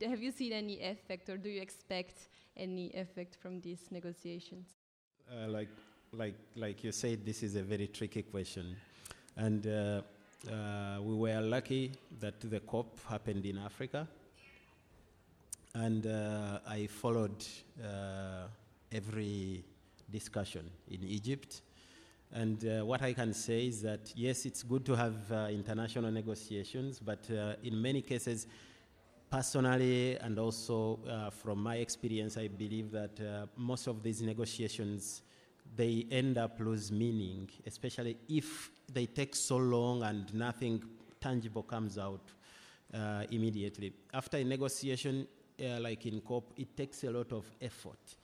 have 0.06 0.22
you 0.22 0.32
seen 0.32 0.52
any 0.52 0.82
effect, 0.82 1.30
or 1.30 1.38
do 1.38 1.48
you 1.48 1.62
expect 1.62 2.28
any 2.58 2.90
effect 2.90 3.36
from 3.36 3.58
these 3.62 3.80
negotiations? 3.90 4.66
Uh, 5.32 5.48
like, 5.48 5.70
like, 6.12 6.34
like 6.56 6.84
you 6.84 6.92
said, 6.92 7.24
this 7.24 7.42
is 7.42 7.56
a 7.56 7.62
very 7.62 7.86
tricky 7.86 8.20
question, 8.20 8.76
and 9.38 9.66
uh, 9.66 10.02
uh, 10.52 11.00
we 11.00 11.14
were 11.14 11.40
lucky 11.40 11.90
that 12.20 12.38
the 12.38 12.60
COP 12.60 12.98
happened 13.08 13.46
in 13.46 13.56
Africa, 13.56 14.06
and 15.74 16.06
uh, 16.06 16.58
I 16.68 16.86
followed 16.86 17.42
uh, 17.82 18.46
every 18.92 19.64
discussion 20.12 20.70
in 20.90 21.02
Egypt. 21.02 21.62
And 22.32 22.62
uh, 22.64 22.84
what 22.84 23.00
I 23.00 23.14
can 23.14 23.32
say 23.32 23.68
is 23.68 23.80
that 23.82 24.12
yes, 24.14 24.44
it's 24.44 24.62
good 24.62 24.84
to 24.84 24.94
have 24.94 25.32
uh, 25.32 25.48
international 25.50 26.10
negotiations, 26.10 26.98
but 26.98 27.26
uh, 27.30 27.54
in 27.64 27.80
many 27.80 28.02
cases, 28.02 28.46
Personally, 29.30 30.16
and 30.16 30.40
also 30.40 30.98
uh, 31.08 31.30
from 31.30 31.62
my 31.62 31.76
experience, 31.76 32.36
I 32.36 32.48
believe 32.48 32.90
that 32.90 33.20
uh, 33.20 33.46
most 33.56 33.86
of 33.86 34.02
these 34.02 34.22
negotiations 34.22 35.22
they 35.76 36.04
end 36.10 36.36
up 36.36 36.58
lose 36.58 36.90
meaning, 36.90 37.48
especially 37.64 38.16
if 38.28 38.70
they 38.92 39.06
take 39.06 39.36
so 39.36 39.56
long 39.56 40.02
and 40.02 40.34
nothing 40.34 40.82
tangible 41.20 41.62
comes 41.62 41.96
out 41.96 42.32
uh, 42.92 43.22
immediately. 43.30 43.92
After 44.12 44.38
a 44.38 44.42
negotiation, 44.42 45.28
uh, 45.62 45.78
like 45.78 46.06
in 46.06 46.20
COP, 46.22 46.52
it 46.56 46.76
takes 46.76 47.04
a 47.04 47.10
lot 47.10 47.32
of 47.32 47.44
effort 47.62 48.16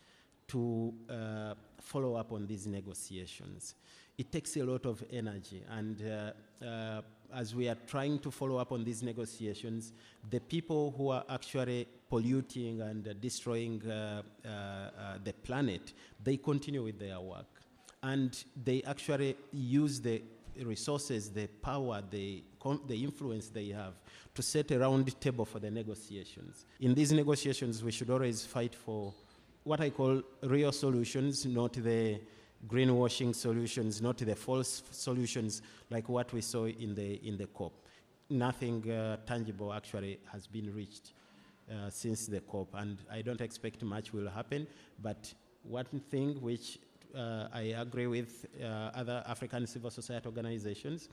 to 0.49 0.93
uh, 1.09 1.55
follow 1.81 2.17
up 2.17 2.33
on 2.33 2.49
these 2.49 2.67
negotiations. 2.67 3.77
It 4.19 4.33
takes 4.33 4.57
a 4.57 4.65
lot 4.65 4.87
of 4.87 5.05
energy, 5.13 5.63
and 5.71 6.03
uh, 6.03 7.03
as 7.35 7.55
we 7.55 7.69
are 7.69 7.77
trying 7.87 8.19
to 8.21 8.31
follow 8.31 8.57
up 8.57 8.73
on 8.73 8.85
these 8.85 9.03
negotiations, 9.03 9.93
the 10.31 10.41
people 10.41 10.95
who 10.97 11.11
are 11.11 11.25
actually 11.29 11.87
polluting 12.09 12.81
and 12.81 13.09
uh, 13.09 13.13
destroying 13.21 13.83
uh, 13.89 14.23
uh, 14.45 14.49
uh, 14.49 14.91
the 15.25 15.33
planet, 15.33 15.93
they 16.23 16.37
continue 16.37 16.83
with 16.83 16.99
their 16.99 17.21
work. 17.21 17.47
And 18.03 18.37
they 18.65 18.83
actually 18.87 19.37
use 19.53 20.01
the 20.01 20.23
resources, 20.63 21.31
the 21.31 21.47
power, 21.47 22.03
the, 22.11 22.43
the 22.87 23.05
influence 23.05 23.49
they 23.49 23.69
have 23.69 23.95
to 24.35 24.43
set 24.43 24.71
a 24.71 24.79
round 24.79 25.21
table 25.21 25.45
for 25.45 25.59
the 25.59 25.71
negotiations. 25.71 26.67
In 26.81 26.95
these 26.95 27.13
negotiations, 27.13 27.83
we 27.83 27.91
should 27.91 28.11
always 28.11 28.45
fight 28.45 28.75
for 28.75 29.13
what 29.65 29.81
I 29.81 29.91
call 29.91 30.23
real 30.43 30.73
solutions, 30.73 31.45
not 31.45 31.73
the 31.73 32.21
greenwashing 32.69 33.35
solutions, 33.35 34.03
not 34.03 34.19
the 34.19 34.35
false 34.35 34.83
solutions 34.91 35.63
like 35.91 36.09
what 36.09 36.33
we 36.33 36.41
saw 36.41 36.67
in 36.67 36.95
the, 36.95 37.27
in 37.27 37.37
the 37.37 37.47
COP. 37.47 37.73
Nothing 38.29 38.91
uh, 38.91 39.19
tangible 39.27 39.73
actually 39.73 40.19
has 40.33 40.47
been 40.47 40.75
reached 40.75 41.13
uh, 41.71 41.91
since 41.91 42.27
the 42.27 42.41
COP, 42.41 42.75
and 42.75 42.99
I 43.11 43.23
don't 43.23 43.41
expect 43.41 43.83
much 43.83 44.13
will 44.13 44.29
happen. 44.29 44.67
But 45.03 45.33
one 45.63 45.87
thing 46.11 46.41
which 46.41 46.79
uh, 47.17 47.49
I 47.53 47.75
agree 47.79 48.07
with 48.07 48.47
uh, 48.61 48.91
other 48.95 49.23
African 49.27 49.67
civil 49.67 49.91
society 49.91 50.27
organizations, 50.27 51.09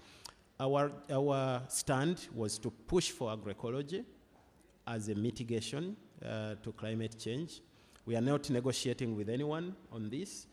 our, 0.59 0.91
our 1.11 1.61
stand 1.67 2.27
was 2.33 2.57
to 2.59 2.71
push 2.71 3.11
for 3.11 3.35
agroecology 3.35 4.03
as 4.87 5.09
a 5.09 5.15
mitigation 5.15 5.95
uh, 6.23 6.55
to 6.61 6.71
climate 6.73 7.17
change. 7.19 7.61
We 8.05 8.15
are 8.15 8.21
not 8.21 8.49
negotiating 8.49 9.15
with 9.15 9.29
anyone 9.29 9.75
on 9.91 10.09
this 10.09 10.47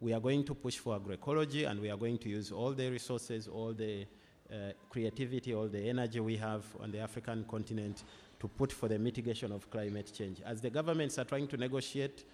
we 0.00 0.14
are 0.14 0.20
going 0.20 0.44
to 0.44 0.54
push 0.54 0.78
for 0.78 0.98
agroecology 0.98 1.68
and 1.68 1.78
we 1.80 1.90
are 1.90 1.96
going 1.96 2.18
to 2.18 2.28
use 2.28 2.50
all 2.50 2.72
the 2.72 2.90
resources, 2.90 3.46
all 3.48 3.72
the 3.72 4.06
uh, 4.50 4.72
creativity, 4.88 5.54
all 5.54 5.68
the 5.68 5.88
energy 5.88 6.20
we 6.20 6.36
have 6.36 6.64
on 6.80 6.90
the 6.90 6.98
African 6.98 7.44
continent 7.44 8.04
to 8.40 8.48
put 8.48 8.72
for 8.72 8.88
the 8.88 8.98
mitigation 8.98 9.52
of 9.52 9.70
climate 9.70 10.10
change. 10.16 10.40
As 10.44 10.60
the 10.60 10.70
governments 10.70 11.18
are 11.18 11.24
trying 11.24 11.46
to 11.48 11.56
negotiate 11.56 12.24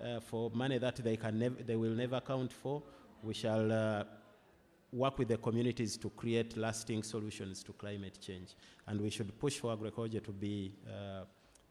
uh, 0.00 0.20
for 0.20 0.50
money 0.50 0.78
that 0.78 0.96
they, 0.96 1.16
can 1.16 1.38
nev- 1.38 1.66
they 1.66 1.76
will 1.76 1.90
never 1.90 2.16
account 2.16 2.52
for, 2.52 2.82
we 3.22 3.34
shall 3.34 3.72
uh, 3.72 4.04
work 4.92 5.18
with 5.18 5.28
the 5.28 5.36
communities 5.36 5.96
to 5.96 6.10
create 6.10 6.56
lasting 6.56 7.02
solutions 7.02 7.64
to 7.64 7.72
climate 7.72 8.18
change. 8.20 8.54
And 8.86 9.00
we 9.00 9.10
should 9.10 9.36
push 9.38 9.58
for 9.58 9.72
agriculture 9.72 10.20
to 10.20 10.32
be 10.32 10.72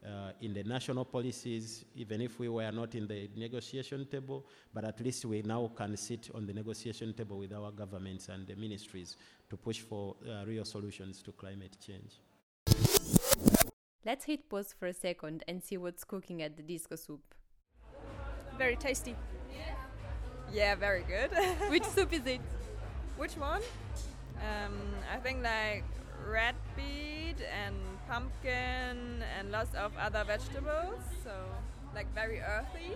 uh, 0.06 0.30
in 0.40 0.54
the 0.54 0.62
national 0.64 1.04
policies, 1.04 1.84
even 1.94 2.20
if 2.20 2.38
we 2.38 2.48
were 2.48 2.70
not 2.70 2.94
in 2.94 3.06
the 3.06 3.28
negotiation 3.36 4.06
table, 4.06 4.46
but 4.72 4.84
at 4.84 5.00
least 5.00 5.24
we 5.24 5.42
now 5.42 5.70
can 5.74 5.96
sit 5.96 6.30
on 6.34 6.46
the 6.46 6.52
negotiation 6.52 7.12
table 7.12 7.38
with 7.38 7.52
our 7.52 7.72
governments 7.72 8.28
and 8.28 8.46
the 8.46 8.54
ministries 8.54 9.16
to 9.50 9.56
push 9.56 9.80
for 9.80 10.16
uh, 10.28 10.44
real 10.46 10.64
solutions 10.64 11.22
to 11.22 11.32
climate 11.32 11.76
change. 11.84 12.20
Let's 14.04 14.24
hit 14.24 14.48
pause 14.48 14.72
for 14.78 14.86
a 14.86 14.92
second 14.92 15.42
and 15.48 15.62
see 15.62 15.76
what's 15.76 16.04
cooking 16.04 16.40
at 16.42 16.56
the 16.56 16.62
disco 16.62 16.94
soup. 16.94 17.34
Very 18.56 18.76
tasty. 18.76 19.16
Yeah, 20.52 20.76
very 20.76 21.02
good. 21.02 21.30
Which 21.70 21.84
soup 21.84 22.12
is 22.12 22.24
it? 22.26 22.40
Which 23.16 23.32
one? 23.32 23.62
Um, 24.36 24.74
I 25.12 25.16
think 25.16 25.42
like 25.42 25.84
red 26.28 26.54
beet 26.76 27.38
and 27.40 27.74
pumpkin 28.08 29.22
and 29.38 29.50
lots 29.50 29.74
of 29.74 29.92
other 29.98 30.24
vegetables. 30.24 31.02
So 31.24 31.32
like 31.94 32.12
very 32.14 32.40
earthy. 32.40 32.92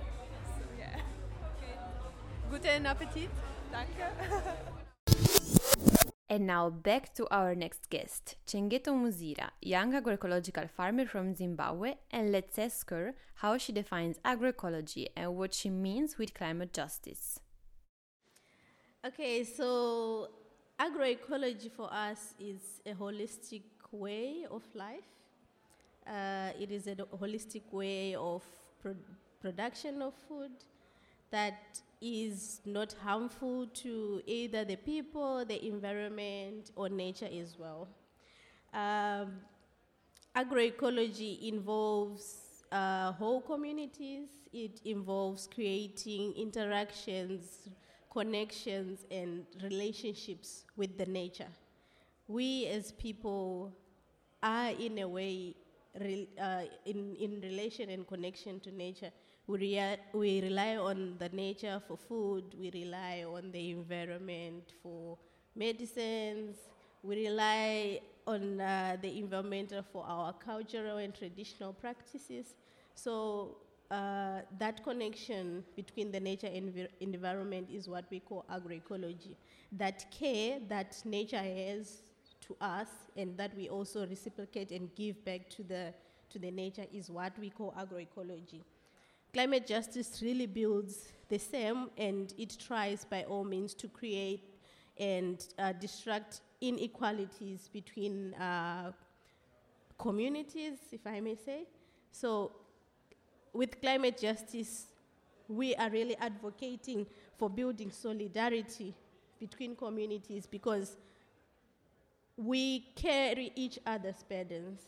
So 0.57 0.64
yeah. 0.79 1.01
Guten 2.51 2.87
Appetit. 2.87 3.31
Danke. 3.73 4.07
And 6.31 6.46
now 6.46 6.70
back 6.70 7.12
to 7.14 7.27
our 7.29 7.57
next 7.57 7.90
guest, 7.90 8.37
Chengeto 8.46 8.94
Muzira, 8.94 9.51
young 9.61 9.92
agroecological 9.92 10.70
farmer 10.70 11.05
from 11.05 11.35
Zimbabwe, 11.35 11.94
and 12.12 12.31
let's 12.31 12.57
ask 12.57 12.88
her 12.90 13.14
how 13.42 13.59
she 13.59 13.73
defines 13.73 14.16
agroecology 14.25 15.09
and 15.16 15.35
what 15.35 15.53
she 15.53 15.70
means 15.70 16.18
with 16.18 16.33
climate 16.33 16.73
justice. 16.73 17.40
Okay, 19.05 19.42
so 19.42 20.29
agroecology 20.79 21.68
for 21.68 21.92
us 21.92 22.35
is 22.38 22.81
a 22.87 22.92
holistic 22.92 23.62
way 23.92 24.46
of 24.50 24.62
life. 24.74 25.05
Uh, 26.07 26.50
it 26.59 26.70
is 26.70 26.87
a 26.87 26.94
holistic 26.94 27.62
way 27.70 28.14
of 28.14 28.42
pro- 28.81 28.96
production 29.40 30.03
of 30.03 30.14
food 30.29 30.50
that 31.31 31.81
is 32.00 32.61
not 32.64 32.94
harmful 33.03 33.66
to 33.68 34.22
either 34.26 34.64
the 34.64 34.76
people, 34.76 35.44
the 35.44 35.64
environment, 35.66 36.70
or 36.74 36.88
nature 36.88 37.29
as 37.40 37.57
well. 37.59 37.88
Um, 38.72 39.33
agroecology 40.35 41.48
involves 41.48 42.64
uh, 42.72 43.12
whole 43.12 43.40
communities, 43.40 44.29
it 44.53 44.81
involves 44.85 45.48
creating 45.53 46.33
interactions, 46.35 47.68
connections, 48.11 49.05
and 49.11 49.44
relationships 49.62 50.64
with 50.76 50.96
the 50.96 51.07
nature. 51.07 51.48
We 52.31 52.66
as 52.66 52.93
people 52.93 53.73
are, 54.43 54.71
in 54.71 54.99
a 54.99 55.09
way, 55.09 55.57
re- 56.01 56.29
uh, 56.40 56.62
in, 56.87 57.14
in 57.16 57.40
relation 57.40 57.90
and 57.90 58.07
connection 58.07 58.61
to 58.61 58.71
nature 58.71 59.11
we, 59.47 59.59
rea- 59.59 59.99
we 60.12 60.40
rely 60.43 60.77
on 60.77 61.16
the 61.19 61.29
nature 61.31 61.83
for 61.88 61.97
food, 61.97 62.45
we 62.59 62.71
rely 62.73 63.25
on 63.27 63.51
the 63.51 63.71
environment 63.71 64.75
for 64.83 65.19
medicines, 65.57 66.57
we 67.03 67.27
rely 67.27 68.01
on 68.27 68.61
uh, 68.61 68.97
the 69.03 69.19
environment 69.19 69.73
for 69.93 70.05
our 70.07 70.33
cultural 70.35 70.99
and 70.99 71.14
traditional 71.14 71.73
practices. 71.73 72.55
So 72.95 73.57
uh, 73.90 74.43
that 74.59 74.85
connection 74.85 75.64
between 75.75 76.12
the 76.12 76.21
nature 76.21 76.47
and 76.47 76.73
envir- 76.73 76.88
environment 77.01 77.69
is 77.73 77.88
what 77.88 78.05
we 78.11 78.21
call 78.21 78.45
agroecology. 78.53 79.35
That 79.73 80.07
care 80.12 80.61
that 80.69 80.97
nature 81.05 81.38
has 81.43 82.03
to 82.51 82.65
us 82.65 82.89
and 83.17 83.37
that 83.37 83.55
we 83.57 83.69
also 83.69 84.07
reciprocate 84.07 84.71
and 84.73 84.95
give 84.95 85.25
back 85.25 85.49
to 85.51 85.63
the, 85.63 85.93
to 86.31 86.39
the 86.39 86.51
nature 86.51 86.87
is 86.93 87.11
what 87.11 87.33
we 87.39 87.51
call 87.51 87.73
agroecology. 87.79 88.63
Climate 89.33 89.67
justice 89.67 90.21
really 90.23 90.47
builds 90.47 91.13
the 91.29 91.39
same 91.39 91.91
and 91.97 92.35
it 92.37 92.57
tries 92.59 93.05
by 93.05 93.23
all 93.25 93.45
means 93.45 93.75
to 93.75 93.89
create 93.89 94.43
and 94.99 95.47
uh, 95.59 95.73
distract 95.73 96.41
inequalities 96.61 97.69
between 97.73 98.35
uh, 98.35 98.91
communities, 99.99 100.79
if 100.91 101.07
I 101.07 101.21
may 101.21 101.37
say. 101.37 101.67
So, 102.11 102.53
with 103.53 103.81
climate 103.81 104.19
justice, 104.19 104.87
we 105.49 105.75
are 105.77 105.91
really 105.91 106.17
advocating 106.17 107.07
for 107.39 107.49
building 107.49 107.91
solidarity 107.91 108.95
between 109.39 109.75
communities 109.75 110.47
because 110.47 110.97
we 112.37 112.81
carry 112.97 113.53
each 113.55 113.79
other's 113.87 114.23
burdens 114.29 114.81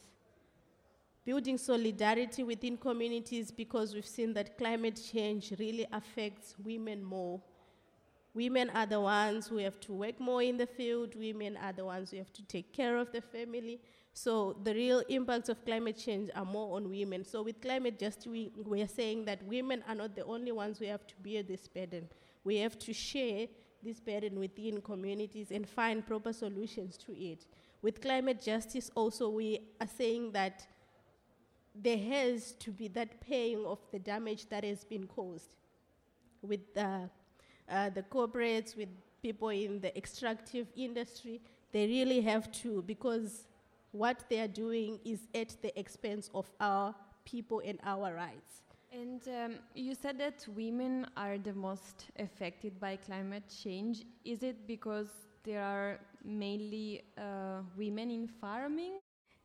building 1.25 1.57
solidarity 1.57 2.43
within 2.43 2.77
communities 2.77 3.51
because 3.51 3.95
we've 3.95 4.07
seen 4.07 4.33
that 4.35 4.59
climate 4.59 5.01
change 5.13 5.53
really 5.59 5.87
affects 5.93 6.57
women 6.65 7.03
more. 7.03 7.41
Women 8.35 8.71
are 8.71 8.87
the 8.87 9.01
ones 9.01 9.47
who 9.47 9.59
have 9.59 9.79
to 9.81 9.93
work 9.93 10.19
more 10.19 10.43
in 10.43 10.57
the 10.57 10.67
field, 10.67 11.15
women 11.15 11.57
are 11.59 11.73
the 11.73 11.85
ones 11.85 12.11
who 12.11 12.17
have 12.17 12.33
to 12.33 12.43
take 12.47 12.73
care 12.73 12.97
of 12.97 13.13
the 13.13 13.21
family. 13.21 13.79
So 14.15 14.57
the 14.65 14.75
real 14.75 15.03
impacts 15.09 15.49
of 15.49 15.65
climate 15.65 15.97
change 15.97 16.31
are 16.35 16.45
more 16.45 16.77
on 16.77 16.89
women. 16.89 17.25
So 17.25 17.43
with 17.43 17.61
climate 17.61 17.99
justice, 17.99 18.27
we, 18.27 18.51
we 18.65 18.83
are 18.83 18.89
saying 18.89 19.25
that 19.27 19.43
women 19.45 19.85
are 19.89 19.95
not 19.95 20.17
the 20.17 20.25
only 20.25 20.53
ones 20.53 20.79
who 20.79 20.87
have 20.87 21.07
to 21.07 21.15
bear 21.23 21.43
this 21.43 21.69
burden. 21.69 22.09
We 22.45 22.57
have 22.57 22.79
to 22.81 22.93
share 22.93 23.47
this 23.83 24.01
burden 24.01 24.39
within 24.39 24.81
communities 24.81 25.51
and 25.51 25.69
find 25.69 26.07
proper 26.07 26.33
solutions 26.33 26.97
to 26.99 27.13
it. 27.19 27.47
With 27.83 28.01
climate 28.01 28.41
justice, 28.41 28.91
also, 28.95 29.29
we 29.29 29.61
are 29.81 29.89
saying 29.89 30.33
that 30.33 30.67
there 31.75 31.99
has 31.99 32.53
to 32.53 32.71
be 32.71 32.89
that 32.89 33.21
paying 33.21 33.65
of 33.65 33.79
the 33.91 33.99
damage 33.99 34.49
that 34.51 34.65
has 34.65 34.85
been 34.85 35.07
caused 35.07 35.51
with 36.43 36.61
uh, 36.77 37.01
uh, 37.69 37.91
the 37.91 38.03
corporates, 38.03 38.77
with 38.77 38.89
people 39.23 39.49
in 39.49 39.81
the 39.81 39.97
extractive 39.97 40.67
industry. 40.77 41.41
They 41.73 41.87
really 41.87 42.21
have 42.21 42.53
to, 42.63 42.83
because 42.83 43.47
what 43.93 44.25
they 44.29 44.41
are 44.41 44.49
doing 44.49 44.99
is 45.05 45.21
at 45.35 45.57
the 45.63 45.79
expense 45.79 46.31
of 46.35 46.51
our 46.61 46.95
people 47.25 47.63
and 47.65 47.79
our 47.85 48.15
rights. 48.15 48.62
And 48.93 49.23
um, 49.29 49.55
you 49.75 49.95
said 49.95 50.19
that 50.19 50.47
women 50.55 51.07
are 51.17 51.39
the 51.39 51.55
most 51.55 52.11
affected 52.19 52.79
by 52.79 52.97
climate 52.97 53.45
change. 53.63 54.05
Is 54.25 54.43
it 54.43 54.67
because 54.67 55.09
there 55.45 55.63
are 55.63 55.99
mainly 56.23 57.03
uh, 57.17 57.63
women 57.77 58.11
in 58.11 58.29
farming? 58.29 58.99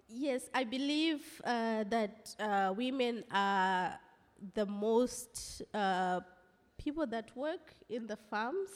Yes, 0.10 0.50
I 0.54 0.64
believe 0.66 1.22
uh, 1.46 1.86
that 1.90 2.36
uh, 2.40 2.74
women 2.76 3.24
are 3.32 3.98
the 4.54 4.66
most 4.66 5.62
uh, 5.74 6.20
people 6.78 7.08
that 7.08 7.36
work 7.36 7.74
in 7.90 8.06
the 8.06 8.18
farms, 8.18 8.70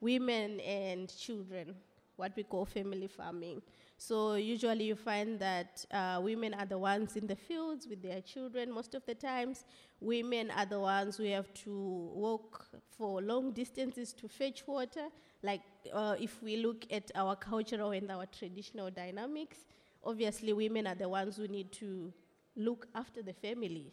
women 0.00 0.60
and 0.60 1.14
children, 1.16 1.74
what 2.16 2.32
we 2.36 2.42
call 2.42 2.66
family 2.66 3.06
farming. 3.08 3.62
So 4.04 4.34
usually 4.34 4.86
you 4.86 4.96
find 4.96 5.38
that 5.38 5.86
uh, 5.92 6.18
women 6.20 6.54
are 6.54 6.66
the 6.66 6.76
ones 6.76 7.14
in 7.14 7.28
the 7.28 7.36
fields 7.36 7.86
with 7.86 8.02
their 8.02 8.20
children 8.20 8.72
most 8.72 8.96
of 8.96 9.06
the 9.06 9.14
times. 9.14 9.64
Women 10.00 10.50
are 10.50 10.66
the 10.66 10.80
ones 10.80 11.18
who 11.18 11.24
have 11.26 11.54
to 11.62 11.70
walk 12.12 12.66
for 12.98 13.22
long 13.22 13.52
distances 13.52 14.12
to 14.14 14.26
fetch 14.26 14.66
water. 14.66 15.06
Like 15.44 15.60
uh, 15.92 16.16
if 16.18 16.42
we 16.42 16.56
look 16.56 16.84
at 16.90 17.12
our 17.14 17.36
cultural 17.36 17.92
and 17.92 18.10
our 18.10 18.26
traditional 18.26 18.90
dynamics, 18.90 19.58
obviously 20.02 20.52
women 20.52 20.88
are 20.88 20.96
the 20.96 21.08
ones 21.08 21.36
who 21.36 21.46
need 21.46 21.70
to 21.74 22.12
look 22.56 22.88
after 22.96 23.22
the 23.22 23.34
family. 23.34 23.92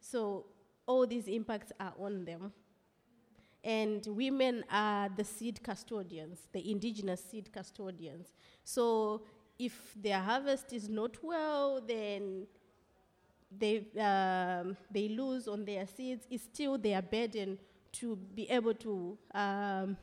So 0.00 0.46
all 0.86 1.06
these 1.06 1.28
impacts 1.28 1.72
are 1.78 1.92
on 2.00 2.24
them. 2.24 2.54
And 3.62 4.06
women 4.06 4.64
are 4.70 5.08
the 5.14 5.24
seed 5.24 5.62
custodians, 5.62 6.48
the 6.52 6.70
indigenous 6.70 7.22
seed 7.22 7.52
custodians. 7.52 8.28
So 8.64 9.22
if 9.58 9.94
their 9.94 10.18
harvest 10.20 10.72
is 10.72 10.88
not 10.88 11.22
well, 11.22 11.82
then 11.86 12.46
they, 13.58 13.84
um, 13.98 14.76
they 14.90 15.08
lose 15.08 15.46
on 15.46 15.64
their 15.64 15.86
seeds. 15.86 16.26
It's 16.30 16.44
still 16.44 16.78
their 16.78 17.02
burden 17.02 17.58
to 17.92 18.16
be 18.16 18.48
able 18.48 18.74
to 18.74 19.18
um, 19.34 19.96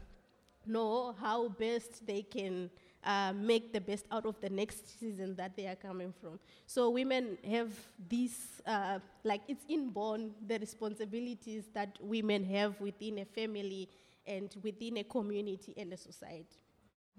know 0.65 1.15
how 1.19 1.49
best 1.49 2.05
they 2.05 2.21
can 2.21 2.69
uh, 3.07 3.31
make 3.33 3.71
the 3.71 3.79
best 3.79 4.05
out 4.11 4.25
of 4.25 4.39
the 4.41 4.49
next 4.49 4.99
season 4.99 5.33
that 5.35 5.55
they 5.55 5.65
are 5.65 5.75
coming 5.75 6.13
from. 6.21 6.37
So 6.65 6.89
women 6.89 7.37
have 7.49 7.71
this, 8.09 8.61
uh, 8.65 8.99
like 9.23 9.41
it's 9.47 9.63
inborn, 9.69 10.31
the 10.45 10.59
responsibilities 10.59 11.69
that 11.73 11.97
women 12.01 12.43
have 12.43 12.79
within 12.81 13.19
a 13.19 13.25
family 13.25 13.87
and 14.27 14.53
within 14.61 14.97
a 14.97 15.03
community 15.05 15.73
and 15.77 15.93
a 15.93 15.97
society. 15.97 16.59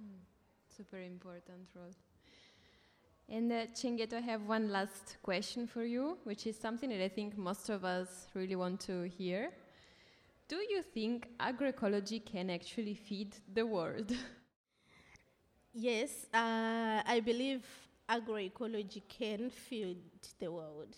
Mm. 0.00 0.18
super 0.76 0.98
important 1.00 1.66
role. 1.74 1.94
And 3.28 3.50
uh, 3.50 3.66
Chengeto, 3.74 4.14
I 4.14 4.20
have 4.20 4.42
one 4.42 4.70
last 4.70 5.16
question 5.22 5.66
for 5.66 5.84
you, 5.84 6.18
which 6.24 6.46
is 6.46 6.56
something 6.56 6.88
that 6.90 7.02
I 7.02 7.08
think 7.08 7.36
most 7.36 7.68
of 7.68 7.84
us 7.84 8.28
really 8.34 8.56
want 8.56 8.80
to 8.82 9.02
hear. 9.02 9.50
Do 10.46 10.56
you 10.56 10.82
think 10.82 11.28
agroecology 11.40 12.24
can 12.24 12.48
actually 12.48 12.94
feed 12.94 13.34
the 13.52 13.66
world? 13.66 14.12
Yes, 15.72 16.26
uh, 16.34 17.02
I 17.06 17.20
believe 17.24 17.62
agroecology 18.08 19.02
can 19.08 19.50
feed 19.50 19.98
the 20.38 20.50
world. 20.50 20.96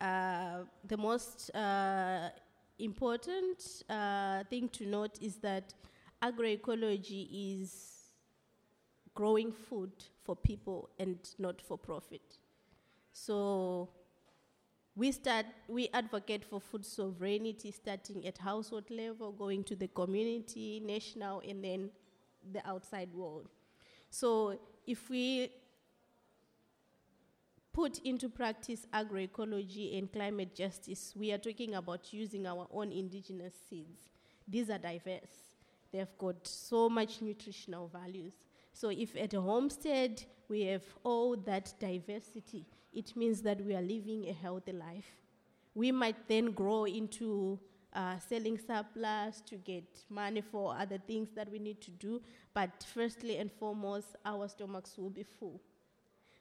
Uh, 0.00 0.64
the 0.86 0.96
most 0.96 1.54
uh, 1.54 2.30
important 2.78 3.84
uh, 3.88 4.44
thing 4.50 4.68
to 4.70 4.86
note 4.86 5.18
is 5.22 5.36
that 5.36 5.74
agroecology 6.22 7.28
is 7.62 8.10
growing 9.14 9.52
food 9.52 9.90
for 10.22 10.36
people 10.36 10.90
and 10.98 11.18
not 11.38 11.60
for 11.60 11.78
profit. 11.78 12.38
So 13.12 13.90
we 14.94 15.12
start 15.12 15.46
we 15.68 15.88
advocate 15.92 16.44
for 16.44 16.60
food 16.60 16.84
sovereignty 16.84 17.70
starting 17.70 18.26
at 18.26 18.38
household 18.38 18.90
level, 18.90 19.30
going 19.32 19.62
to 19.64 19.76
the 19.76 19.88
community, 19.88 20.80
national, 20.84 21.40
and 21.48 21.62
then 21.62 21.90
the 22.52 22.66
outside 22.66 23.12
world. 23.14 23.48
So 24.10 24.58
if 24.86 25.10
we 25.10 25.50
put 27.72 27.98
into 27.98 28.28
practice 28.28 28.86
agroecology 28.94 29.98
and 29.98 30.10
climate 30.10 30.54
justice, 30.54 31.12
we 31.14 31.32
are 31.32 31.38
talking 31.38 31.74
about 31.74 32.12
using 32.12 32.46
our 32.46 32.66
own 32.72 32.90
indigenous 32.90 33.54
seeds. 33.68 34.00
These 34.48 34.70
are 34.70 34.78
diverse. 34.78 35.52
They've 35.92 36.18
got 36.18 36.46
so 36.46 36.88
much 36.88 37.20
nutritional 37.20 37.88
values. 37.88 38.32
So 38.72 38.90
if 38.90 39.16
at 39.16 39.34
a 39.34 39.40
homestead 39.40 40.22
we 40.48 40.62
have 40.62 40.84
all 41.02 41.36
that 41.36 41.74
diversity, 41.78 42.64
it 42.94 43.14
means 43.16 43.42
that 43.42 43.62
we 43.64 43.74
are 43.74 43.82
living 43.82 44.26
a 44.28 44.32
healthy 44.32 44.72
life. 44.72 45.10
We 45.74 45.92
might 45.92 46.28
then 46.28 46.52
grow 46.52 46.84
into 46.84 47.58
uh, 47.96 48.18
selling 48.18 48.58
surplus 48.58 49.40
to 49.46 49.56
get 49.56 49.84
money 50.10 50.42
for 50.42 50.76
other 50.78 50.98
things 50.98 51.30
that 51.34 51.50
we 51.50 51.58
need 51.58 51.80
to 51.80 51.90
do, 51.92 52.20
but 52.52 52.84
firstly 52.94 53.38
and 53.38 53.50
foremost, 53.50 54.16
our 54.24 54.46
stomachs 54.48 54.98
will 54.98 55.10
be 55.10 55.22
full. 55.22 55.60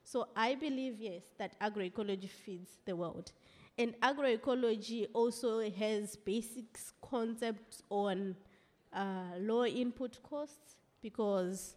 So 0.03 0.27
I 0.35 0.55
believe, 0.55 0.99
yes, 0.99 1.23
that 1.39 1.59
agroecology 1.59 2.29
feeds 2.29 2.71
the 2.85 2.95
world. 2.95 3.31
And 3.77 3.93
agroecology 4.01 5.07
also 5.13 5.67
has 5.71 6.15
basic 6.17 6.77
concepts 7.01 7.81
on 7.89 8.35
uh, 8.93 9.37
low 9.39 9.65
input 9.65 10.21
costs 10.23 10.75
because 11.01 11.75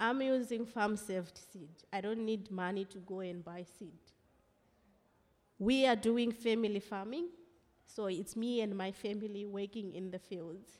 I'm 0.00 0.20
using 0.22 0.66
farm 0.66 0.96
saved 0.96 1.38
seed. 1.52 1.70
I 1.92 2.00
don't 2.00 2.24
need 2.24 2.50
money 2.50 2.84
to 2.86 2.98
go 2.98 3.20
and 3.20 3.44
buy 3.44 3.64
seed. 3.78 3.92
We 5.58 5.86
are 5.86 5.96
doing 5.96 6.32
family 6.32 6.80
farming, 6.80 7.28
so 7.86 8.06
it's 8.06 8.36
me 8.36 8.60
and 8.60 8.76
my 8.76 8.92
family 8.92 9.46
working 9.46 9.94
in 9.94 10.10
the 10.10 10.18
fields. 10.18 10.78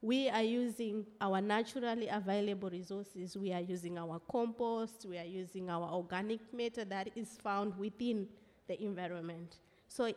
We 0.00 0.28
are 0.28 0.42
using 0.42 1.06
our 1.20 1.40
naturally 1.40 2.08
available 2.08 2.68
resources. 2.68 3.36
We 3.36 3.52
are 3.52 3.60
using 3.60 3.98
our 3.98 4.20
compost, 4.30 5.06
we 5.08 5.16
are 5.16 5.24
using 5.24 5.70
our 5.70 5.88
organic 5.88 6.40
matter 6.52 6.84
that 6.86 7.10
is 7.14 7.38
found 7.40 7.78
within 7.78 8.26
the 8.66 8.82
environment. 8.82 9.58
So 9.86 10.12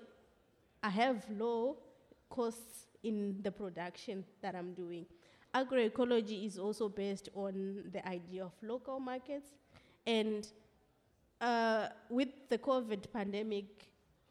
I 0.82 0.90
have 0.90 1.26
low 1.38 1.78
costs 2.30 2.88
in 3.04 3.38
the 3.44 3.52
production 3.52 4.26
that 4.42 4.56
I'm 4.56 4.74
doing. 4.74 5.06
Agroecology 5.54 6.46
is 6.46 6.58
also 6.58 6.90
based 6.90 7.30
on 7.36 7.84
the 7.92 8.06
idea 8.08 8.44
of 8.44 8.52
local 8.62 9.00
markets. 9.00 9.52
And 10.06 10.48
uh, 11.40 11.90
with 12.10 12.30
the 12.50 12.58
COVID 12.58 13.12
pandemic, 13.14 13.66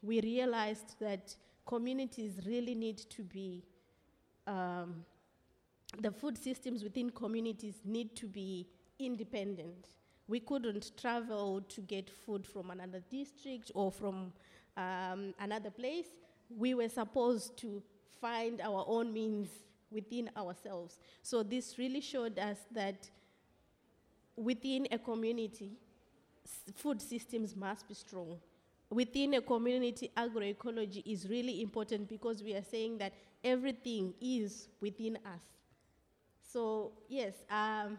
we 0.01 0.21
realized 0.21 0.99
that 0.99 1.35
communities 1.65 2.39
really 2.45 2.75
need 2.75 2.97
to 2.97 3.23
be 3.23 3.63
um, 4.47 5.05
the 6.01 6.11
food 6.11 6.37
systems 6.37 6.83
within 6.83 7.09
communities 7.09 7.75
need 7.85 8.15
to 8.15 8.27
be 8.27 8.67
independent. 8.99 9.87
We 10.27 10.39
couldn't 10.39 10.91
travel 10.97 11.61
to 11.61 11.81
get 11.81 12.09
food 12.09 12.45
from 12.45 12.71
another 12.71 13.01
district 13.09 13.71
or 13.75 13.91
from 13.91 14.33
um, 14.75 15.33
another 15.39 15.69
place. 15.69 16.07
We 16.49 16.73
were 16.73 16.89
supposed 16.89 17.57
to 17.59 17.81
find 18.19 18.61
our 18.61 18.83
own 18.87 19.13
means 19.13 19.49
within 19.91 20.29
ourselves. 20.35 20.99
So, 21.21 21.43
this 21.43 21.77
really 21.77 22.01
showed 22.01 22.39
us 22.39 22.57
that 22.71 23.09
within 24.35 24.87
a 24.91 24.97
community, 24.97 25.77
food 26.75 27.01
systems 27.01 27.55
must 27.55 27.87
be 27.87 27.93
strong. 27.93 28.37
Within 28.89 29.33
a 29.33 29.41
community, 29.41 30.11
agroecology 30.15 31.01
is 31.05 31.27
really 31.27 31.61
important 31.61 32.07
because 32.07 32.43
we 32.43 32.53
are 32.53 32.63
saying 32.63 32.97
that 32.99 33.13
everything 33.43 34.13
is 34.21 34.69
within 34.79 35.17
us. 35.25 35.41
So, 36.41 36.93
yes, 37.09 37.33
um, 37.49 37.97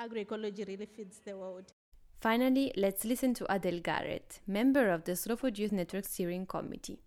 agroecology 0.00 0.66
really 0.66 0.86
feeds 0.86 1.20
the 1.24 1.36
world. 1.36 1.72
Finally, 2.20 2.72
let's 2.76 3.04
listen 3.04 3.34
to 3.34 3.54
Adele 3.54 3.80
Garrett, 3.80 4.40
member 4.46 4.90
of 4.90 5.04
the 5.04 5.14
Slow 5.14 5.36
Food 5.36 5.58
Youth 5.58 5.72
Network 5.72 6.04
Steering 6.04 6.46
Committee. 6.46 7.00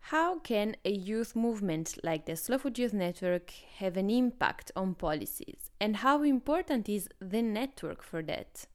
How 0.00 0.38
can 0.38 0.76
a 0.84 0.90
youth 0.90 1.34
movement 1.34 1.98
like 2.02 2.26
the 2.26 2.36
Slow 2.36 2.58
Food 2.58 2.78
Youth 2.78 2.92
Network 2.92 3.50
have 3.78 3.96
an 3.96 4.08
impact 4.08 4.70
on 4.76 4.94
policies? 4.94 5.70
And 5.80 5.96
how 5.96 6.22
important 6.22 6.88
is 6.88 7.08
the 7.20 7.42
network 7.42 8.02
for 8.02 8.22
that? 8.22 8.66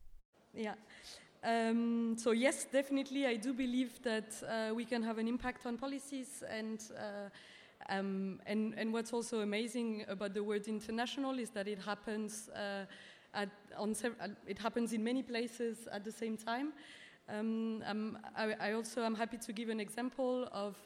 Yeah. 0.54 0.76
Um, 1.44 2.16
so 2.18 2.32
yes, 2.32 2.66
definitely, 2.72 3.26
I 3.26 3.36
do 3.36 3.54
believe 3.54 4.02
that 4.04 4.32
uh, 4.48 4.74
we 4.74 4.86
can 4.86 5.04
have 5.04 5.18
an 5.18 5.28
impact 5.28 5.66
on 5.66 5.78
policies 5.78 6.42
and 6.50 6.80
uh, 6.98 7.30
um, 7.90 8.40
and, 8.46 8.74
and, 8.78 8.94
what's 8.94 9.12
also 9.12 9.42
amazing 9.42 10.06
about 10.08 10.34
the 10.34 10.42
word 10.42 10.70
international 10.70 11.38
is 11.38 11.50
that 11.50 11.68
it 11.68 11.80
happens 11.80 12.48
uh, 12.56 12.86
at, 13.34 13.50
on 13.78 13.94
uh, 14.06 14.28
it 14.48 14.58
happens 14.58 14.94
in 14.94 15.04
many 15.04 15.22
places 15.22 15.86
at 15.92 16.06
the 16.06 16.12
same 16.12 16.38
time. 16.38 16.72
Um, 17.28 17.84
um, 17.86 18.18
I, 18.38 18.56
I, 18.60 18.72
also 18.72 19.04
am 19.04 19.16
happy 19.16 19.38
to 19.38 19.52
give 19.52 19.68
an 19.68 19.82
example 19.82 20.48
of 20.54 20.78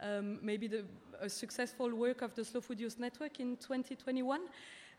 um, 0.00 0.40
maybe 0.42 0.66
the 0.66 0.84
successful 1.26 1.94
work 1.94 2.20
of 2.20 2.34
the 2.34 2.44
Slow 2.44 2.60
Food 2.60 2.80
Youth 2.80 2.98
Network 2.98 3.40
in 3.40 3.56
2021. 3.56 4.42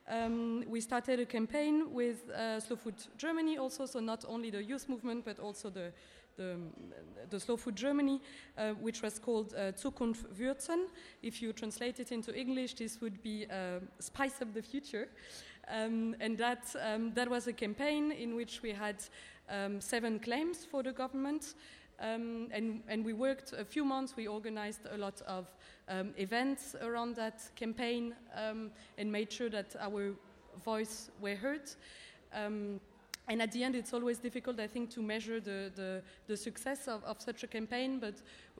Um, 0.08 0.66
we 0.68 0.82
started 0.82 1.20
a 1.20 1.26
campaign 1.26 1.94
with 1.94 2.30
uh, 2.30 2.60
Slow 2.60 2.76
Food 2.76 2.96
Germany 3.18 3.58
also, 3.58 3.86
so 3.86 4.00
not 4.00 4.26
only 4.28 4.50
the 4.50 4.62
youth 4.62 4.90
movement 4.90 5.24
but 5.24 5.40
also 5.40 5.70
the 5.70 5.94
the, 6.38 6.58
the 7.30 7.40
Slow 7.40 7.58
Food 7.58 7.76
Germany, 7.76 8.22
uh, 8.58 8.72
which 8.82 9.02
was 9.02 9.20
called 9.20 9.54
uh, 9.54 9.72
Zukunft 9.74 10.26
würzen. 10.38 10.88
If 11.22 11.42
you 11.42 11.54
translate 11.54 12.00
it 12.00 12.12
into 12.12 12.36
English, 12.36 12.76
this 12.76 13.02
would 13.02 13.22
be 13.22 13.46
uh, 13.50 13.80
Spice 14.00 14.42
Up 14.42 14.54
the 14.54 14.62
Future. 14.62 15.08
Um, 15.68 16.16
and 16.20 16.38
that, 16.38 16.76
um, 16.82 17.14
that 17.14 17.30
was 17.30 17.48
a 17.48 17.54
campaign 17.54 18.12
in 18.12 18.36
which 18.36 18.62
we 18.62 18.72
had 18.72 18.98
um, 19.50 19.80
seven 19.80 20.20
claims 20.20 20.66
for 20.66 20.84
the 20.84 20.92
government. 20.92 21.56
Um, 22.04 22.50
and, 22.52 22.82
and, 22.90 23.06
we 23.06 23.14
worked 23.14 23.54
a 23.54 23.64
few 23.64 23.86
months, 23.86 24.16
we 24.18 24.28
organized 24.28 24.82
a 24.92 24.98
lot 24.98 25.22
of 25.26 25.48
um, 25.88 26.14
events 26.18 26.76
around 26.82 27.16
that 27.16 27.42
campaign 27.56 28.14
um, 28.36 28.72
and 28.98 29.10
made 29.10 29.32
sure 29.32 29.50
that 29.50 29.74
our 29.80 30.14
voice 30.66 31.10
were 31.22 31.36
heard. 31.36 31.70
And 33.30 33.42
at 33.42 33.54
the 33.54 33.64
end, 33.64 33.76
it's 33.76 33.94
always 33.94 34.18
difficult, 34.18 34.60
I 34.60 34.68
think, 34.68 34.90
to 34.92 35.02
measure 35.02 35.40
the, 35.40 35.72
the, 35.76 36.02
the 36.28 36.36
success 36.36 36.90
of, 36.90 37.04
of, 37.06 37.22
such 37.22 37.44
a 37.44 37.48
campaign. 37.48 37.98
But 37.98 38.16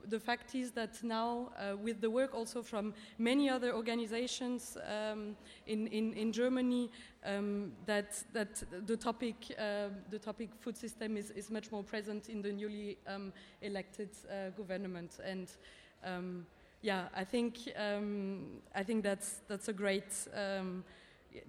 the 0.08 0.20
fact 0.20 0.56
is 0.56 0.72
that 0.72 1.04
now, 1.04 1.52
uh, 1.58 1.76
with 1.76 2.00
the 2.00 2.10
work 2.10 2.34
also 2.34 2.62
from 2.62 2.94
many 3.18 3.50
other 3.50 3.74
organizations 3.74 4.78
um, 4.88 5.36
in, 5.68 5.88
in, 5.88 6.14
in, 6.14 6.32
Germany, 6.32 6.90
um, 7.26 7.74
that, 7.86 8.24
that 8.32 8.64
the, 8.88 8.96
topic, 8.96 9.36
uh, 9.60 9.90
the 10.10 10.20
topic 10.20 10.50
food 10.62 10.78
system 10.78 11.18
is, 11.18 11.32
is 11.32 11.52
much 11.52 11.70
more 11.70 11.84
present 11.84 12.30
in 12.30 12.42
the 12.42 12.52
newly 12.52 12.98
um, 13.06 13.34
elected 13.62 14.10
uh, 14.30 14.52
government. 14.52 15.20
And 15.26 15.50
um, 16.06 16.46
yeah, 16.82 17.08
I 17.14 17.26
think, 17.26 17.58
um, 17.76 18.62
I 18.74 18.84
think 18.84 19.04
that's, 19.04 19.42
that's 19.50 19.68
a 19.68 19.74
great 19.74 20.14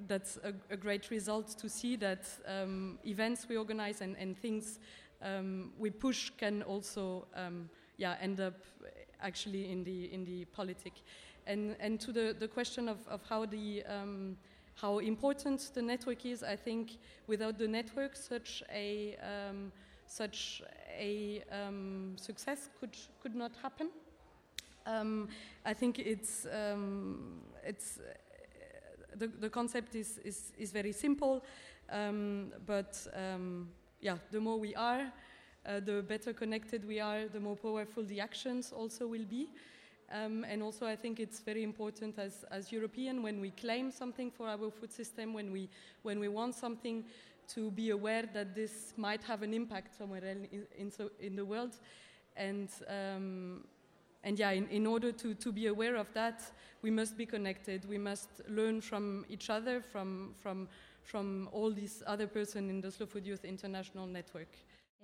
that's 0.07 0.39
a, 0.45 0.53
a, 0.71 0.77
great 0.77 1.11
result 1.11 1.49
to 1.59 1.69
see 1.69 1.97
that 1.97 2.27
um, 2.47 2.99
events 3.05 3.47
we 3.49 3.57
organize 3.57 4.01
and, 4.01 4.17
and 4.17 4.37
things 4.39 4.79
um, 5.23 5.73
we 5.79 5.91
push 5.91 6.31
can 6.39 6.63
also 6.63 7.27
um, 7.35 7.69
yeah, 7.97 8.17
end 8.21 8.41
up 8.41 8.55
actually 9.21 9.71
in 9.71 9.85
the, 9.85 10.13
in 10.13 10.25
the 10.25 10.45
politic. 10.47 10.93
And, 11.47 11.77
and 11.81 12.01
to 12.01 12.13
the, 12.13 12.37
the 12.39 12.49
question 12.49 12.89
of, 12.89 12.99
of 13.09 13.21
how, 13.29 13.47
the, 13.47 13.83
um, 13.85 14.37
how 14.75 14.99
important 14.99 15.71
the 15.75 15.83
network 15.83 16.27
is, 16.27 16.43
I 16.43 16.57
think 16.57 16.99
without 17.27 17.59
the 17.59 17.69
network, 17.69 18.17
such 18.17 18.63
a, 18.73 19.17
um, 19.23 19.73
such 20.07 20.63
a 20.99 21.43
success 22.17 22.69
could, 22.81 22.97
could 23.23 23.35
not 23.35 23.53
happen. 23.63 23.91
I 24.87 25.73
think 25.75 25.99
it's, 25.99 26.47
it's 27.65 27.99
the, 29.17 29.27
the 29.27 29.51
concept 29.51 29.95
is, 29.95 30.19
is, 30.25 30.53
is 30.59 30.73
very 30.73 30.93
simple, 30.93 31.45
um, 31.91 32.53
but 32.67 33.07
um, 33.15 33.69
yeah, 34.01 34.17
the 34.31 34.41
more 34.41 34.59
we 34.59 34.75
are, 34.75 35.13
uh, 35.67 35.81
the 35.81 36.03
better 36.03 36.33
connected 36.33 36.87
we 36.87 37.01
are, 37.01 37.27
the 37.29 37.41
more 37.41 37.57
powerful 37.57 38.05
the 38.05 38.21
actions 38.21 38.73
also 38.73 39.07
will 39.07 39.25
be. 39.25 39.49
Um, 40.13 40.45
and 40.45 40.63
also, 40.63 40.87
I 40.87 40.97
think 40.97 41.19
it's 41.19 41.41
very 41.41 41.63
important 41.63 42.19
as, 42.19 42.45
as 42.51 42.71
European 42.71 43.23
when 43.23 43.41
we 43.41 43.51
claim 43.51 43.91
something 43.91 44.31
for 44.31 44.47
our 44.47 44.71
food 44.71 44.93
system, 44.93 45.33
when 45.33 45.51
we, 45.51 45.69
when 46.03 46.21
we 46.21 46.29
want 46.29 46.55
something, 46.55 47.05
to 47.49 47.71
be 47.71 47.91
aware 47.91 48.25
that 48.33 48.55
this 48.55 48.95
might 48.97 49.23
have 49.23 49.43
an 49.43 49.53
impact 49.53 49.97
somewhere 49.97 50.25
in, 50.25 50.67
in, 50.79 50.91
so, 50.91 51.11
in 51.21 51.37
the 51.37 51.45
world. 51.45 51.79
And, 52.37 52.69
um, 52.89 53.65
and 54.25 54.39
yeah, 54.39 54.51
in, 54.51 54.67
in 54.69 54.87
order 54.87 55.13
to, 55.13 55.35
to 55.35 55.53
be 55.53 55.67
aware 55.69 55.97
of 55.97 56.13
that, 56.15 56.43
we 56.83 56.91
must 56.91 57.17
be 57.17 57.27
connected. 57.27 57.89
We 57.89 57.99
must 57.99 58.29
learn 58.49 58.81
from 58.81 59.25
each 59.29 59.51
other, 59.51 59.81
from, 59.81 60.35
from, 60.43 60.69
from 61.03 61.49
all 61.53 61.71
these 61.71 62.03
other 62.07 62.27
person 62.27 62.71
in 62.71 62.81
the 62.81 62.91
Slow 62.91 63.07
Food 63.07 63.27
Youth 63.27 63.45
International 63.45 64.07
Network. 64.07 64.49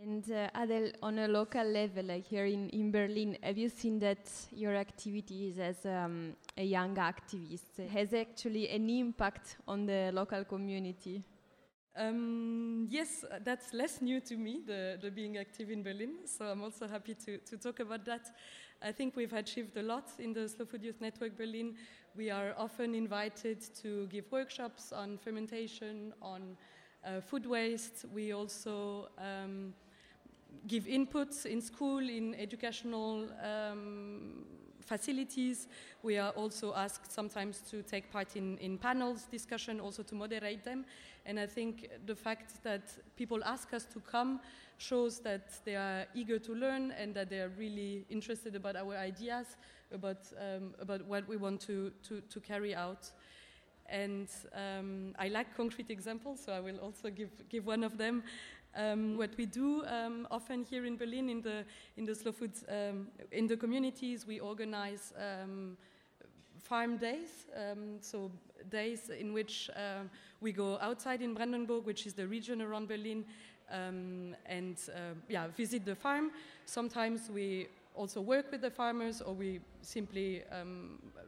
And 0.03 0.25
uh, 0.33 0.49
Adel, 0.55 0.93
on 1.03 1.18
a 1.18 1.29
local 1.29 1.64
level, 1.64 2.07
like 2.07 2.27
here 2.27 2.47
in, 2.47 2.71
in 2.71 2.91
Berlin, 2.91 3.37
have 3.43 3.59
you 3.59 3.68
seen 3.68 3.99
that 3.99 4.31
your 4.51 4.75
activities 4.75 5.59
as 5.59 5.85
um, 5.85 6.35
a 6.57 6.64
young 6.64 6.97
activist 6.97 7.87
has 7.91 8.14
actually 8.14 8.71
an 8.71 8.89
impact 8.89 9.59
on 9.68 9.85
the 9.85 10.11
local 10.14 10.45
community? 10.45 11.23
Um, 11.95 12.87
yes, 12.89 13.27
that's 13.45 13.75
less 13.75 14.01
new 14.01 14.21
to 14.21 14.37
me, 14.37 14.62
the, 14.66 14.99
the, 15.03 15.11
being 15.11 15.37
active 15.37 15.71
in 15.71 15.83
Berlin, 15.83 16.21
so 16.25 16.47
I'm 16.47 16.62
also 16.62 16.89
happy 16.89 17.14
to, 17.27 17.39
to 17.39 17.59
talk 17.59 17.81
about 17.81 18.07
that. 18.07 18.27
I 18.83 18.93
think 18.93 19.14
we've 19.14 19.35
achieved 19.35 19.76
a 19.76 19.83
lot 19.83 20.09
in 20.18 20.33
the 20.33 20.49
Slow 20.49 20.64
Food 20.64 20.83
Youth 20.83 21.03
Network 21.03 21.37
Berlin. 21.37 21.74
We 22.16 22.31
are 22.31 22.55
often 22.57 22.95
invited 22.95 23.59
to 23.83 24.07
give 24.07 24.33
workshops 24.33 24.91
on 24.91 25.18
fermentation, 25.18 26.14
on 26.22 26.57
uh, 27.05 27.20
food 27.20 27.45
waste. 27.45 28.07
We 28.14 28.33
also 28.33 29.09
um, 29.18 29.74
give 30.66 30.85
inputs 30.85 31.45
in 31.45 31.61
school, 31.61 31.99
in 31.99 32.35
educational 32.37 33.28
um, 33.45 34.47
facilities. 34.81 35.68
We 36.03 36.16
are 36.16 36.31
also 36.31 36.72
asked 36.74 37.12
sometimes 37.12 37.61
to 37.70 37.83
take 37.83 38.11
part 38.11 38.35
in, 38.35 38.57
in 38.59 38.78
panels 38.78 39.26
discussion, 39.31 39.78
also 39.78 40.03
to 40.05 40.14
moderate 40.14 40.64
them. 40.64 40.87
And 41.26 41.39
I 41.39 41.45
think 41.47 41.91
the 42.07 42.16
fact 42.16 42.62
that 42.62 42.83
people 43.14 43.45
ask 43.45 43.74
us 43.74 43.85
to 43.93 44.01
come 44.01 44.41
shows 44.81 45.20
that 45.20 45.64
they 45.64 45.76
are 45.76 46.07
eager 46.14 46.39
to 46.39 46.55
learn 46.55 46.93
and 46.93 47.14
that 47.14 47.28
they 47.28 47.41
are 47.41 47.51
really 47.59 48.07
interested 48.09 48.57
about 48.57 48.76
our 48.76 48.97
ideas, 48.97 49.57
about, 49.93 50.33
um, 50.39 50.74
about 50.81 51.05
what 51.05 51.28
we 51.28 51.37
want 51.37 51.61
to, 51.61 51.93
to, 52.03 52.22
to 52.22 52.41
carry 52.41 52.74
out. 52.74 53.11
And 53.87 54.28
um, 54.55 55.14
I 55.18 55.28
like 55.28 55.55
concrete 55.55 55.91
examples, 55.91 56.41
so 56.45 56.53
I 56.53 56.61
will 56.61 56.78
also 56.78 57.11
give, 57.11 57.31
give 57.49 57.66
one 57.66 57.85
of 57.85 57.99
them. 57.99 58.22
Um, 58.74 59.18
what 59.18 59.31
we 59.37 59.47
do 59.47 59.85
um, 59.87 60.26
often 60.31 60.64
here 60.64 60.87
in 60.87 60.97
Berlin 60.97 61.28
in 61.28 61.43
the 61.43 61.64
in 61.97 62.05
the 62.05 62.14
slow 62.14 62.31
food 62.31 62.53
um, 62.68 63.09
in 63.33 63.49
the 63.49 63.57
communities, 63.57 64.28
we 64.28 64.39
organize 64.39 65.12
um, 65.18 65.76
farm 66.62 66.97
days, 66.97 67.49
um, 67.57 67.99
so 68.01 68.31
days 68.70 69.11
in 69.11 69.33
which 69.33 69.70
uh, 69.74 70.05
we 70.41 70.53
go 70.53 70.78
outside 70.81 71.20
in 71.20 71.35
Brandenburg, 71.35 71.85
which 71.85 72.07
is 72.07 72.14
the 72.14 72.28
region 72.28 72.62
around 72.62 72.87
Berlin, 72.87 73.24
um, 73.71 74.35
and 74.47 74.77
uh, 74.95 75.14
yeah, 75.29 75.49
visit 75.49 75.85
the 75.85 75.95
farm. 75.95 76.31
Sometimes 76.64 77.31
we 77.31 77.68
also 77.95 78.21
work 78.21 78.51
with 78.51 78.61
the 78.61 78.71
farmers, 78.71 79.21
or 79.21 79.35
we 79.35 79.61
simply 79.83 80.43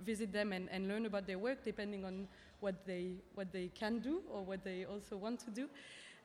visit 0.05 0.33
them 0.33 0.53
and, 0.53 0.69
and 0.71 0.89
learn 0.89 1.07
about 1.07 1.27
their 1.27 1.39
work, 1.39 1.65
depending 1.65 2.05
on 2.05 2.29
what 2.61 2.87
they 2.87 3.17
what 3.35 3.53
they 3.53 3.69
can 3.75 3.99
do 3.99 4.23
or 4.33 4.43
what 4.45 4.65
they 4.65 4.85
also 4.85 5.17
want 5.17 5.41
to 5.41 5.51
do. 5.51 5.69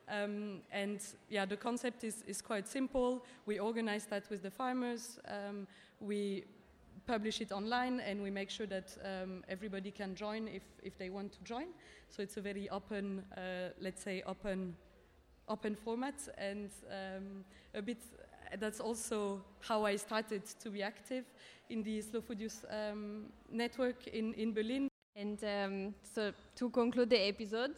Um, 0.09 0.61
and 0.71 0.99
yeah, 1.29 1.45
the 1.45 1.57
concept 1.57 2.03
is, 2.03 2.23
is 2.27 2.41
quite 2.41 2.67
simple. 2.67 3.25
We 3.45 3.59
organize 3.59 4.05
that 4.05 4.29
with 4.29 4.41
the 4.41 4.51
farmers. 4.51 5.19
Um, 5.27 5.67
we 5.99 6.45
publish 7.05 7.41
it 7.41 7.51
online 7.51 7.99
and 7.99 8.21
we 8.21 8.29
make 8.29 8.49
sure 8.49 8.67
that 8.67 8.97
um, 9.03 9.43
everybody 9.49 9.91
can 9.91 10.15
join 10.15 10.47
if, 10.47 10.63
if 10.83 10.97
they 10.97 11.09
want 11.09 11.33
to 11.33 11.43
join. 11.43 11.67
So 12.09 12.21
it's 12.21 12.37
a 12.37 12.41
very 12.41 12.69
open, 12.69 13.23
uh, 13.35 13.69
let's 13.81 14.01
say, 14.01 14.23
open, 14.25 14.75
open 15.47 15.75
format. 15.75 16.15
And 16.37 16.69
um, 16.89 17.45
a 17.73 17.81
bit, 17.81 17.97
that's 18.59 18.79
also 18.79 19.41
how 19.61 19.85
I 19.85 19.95
started 19.95 20.43
to 20.59 20.69
be 20.69 20.83
active 20.83 21.25
in 21.69 21.83
the 21.83 22.01
Slow 22.01 22.21
Food 22.21 22.39
Youth 22.39 22.65
um, 22.69 23.25
network 23.49 24.07
in, 24.07 24.33
in 24.33 24.53
Berlin. 24.53 24.87
And 25.15 25.43
um, 25.43 25.95
so 26.03 26.31
to 26.55 26.69
conclude 26.69 27.09
the 27.09 27.27
episode, 27.27 27.75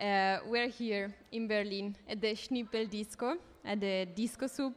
uh, 0.00 0.38
we're 0.46 0.68
here 0.68 1.14
in 1.32 1.48
Berlin 1.48 1.96
at 2.08 2.20
the 2.20 2.34
Schnippel 2.34 2.88
Disco, 2.88 3.36
at 3.64 3.80
the 3.80 4.06
Disco 4.14 4.46
Soup, 4.46 4.74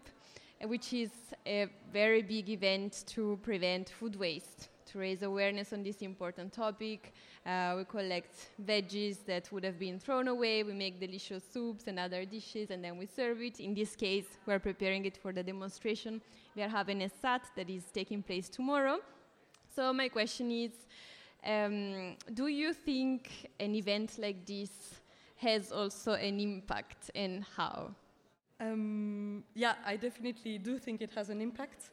which 0.65 0.93
is 0.93 1.11
a 1.45 1.67
very 1.91 2.21
big 2.21 2.49
event 2.49 3.03
to 3.07 3.39
prevent 3.41 3.89
food 3.89 4.15
waste, 4.15 4.69
to 4.85 4.99
raise 4.99 5.23
awareness 5.23 5.73
on 5.73 5.83
this 5.83 6.01
important 6.01 6.53
topic. 6.53 7.13
Uh, 7.45 7.73
we 7.77 7.85
collect 7.85 8.49
veggies 8.63 9.25
that 9.25 9.51
would 9.51 9.63
have 9.63 9.79
been 9.79 9.99
thrown 9.99 10.27
away, 10.27 10.61
we 10.61 10.73
make 10.73 10.99
delicious 10.99 11.43
soups 11.43 11.85
and 11.87 11.97
other 11.97 12.23
dishes, 12.23 12.69
and 12.69 12.83
then 12.83 12.97
we 12.97 13.07
serve 13.07 13.41
it. 13.41 13.59
In 13.59 13.73
this 13.73 13.95
case, 13.95 14.25
we're 14.45 14.59
preparing 14.59 15.05
it 15.05 15.17
for 15.17 15.33
the 15.33 15.41
demonstration. 15.41 16.21
Wir 16.55 16.69
haben 16.69 17.01
es 17.01 17.11
satt 17.19 17.41
that 17.55 17.69
is 17.69 17.85
taking 17.91 18.21
place 18.21 18.47
tomorrow. 18.47 18.99
So, 19.75 19.91
my 19.91 20.09
question 20.09 20.51
is 20.51 20.71
um, 21.43 22.15
do 22.33 22.47
you 22.47 22.73
think 22.73 23.49
an 23.59 23.73
event 23.73 24.19
like 24.19 24.45
this 24.45 24.69
has 25.37 25.71
also 25.71 26.13
an 26.13 26.39
impact 26.39 27.09
and 27.15 27.43
how? 27.55 27.95
Um, 28.59 29.43
yeah, 29.55 29.73
I 29.83 29.97
definitely 29.97 30.59
do 30.59 30.77
think 30.77 31.01
it 31.01 31.09
has 31.15 31.29
an 31.29 31.41
impact. 31.41 31.89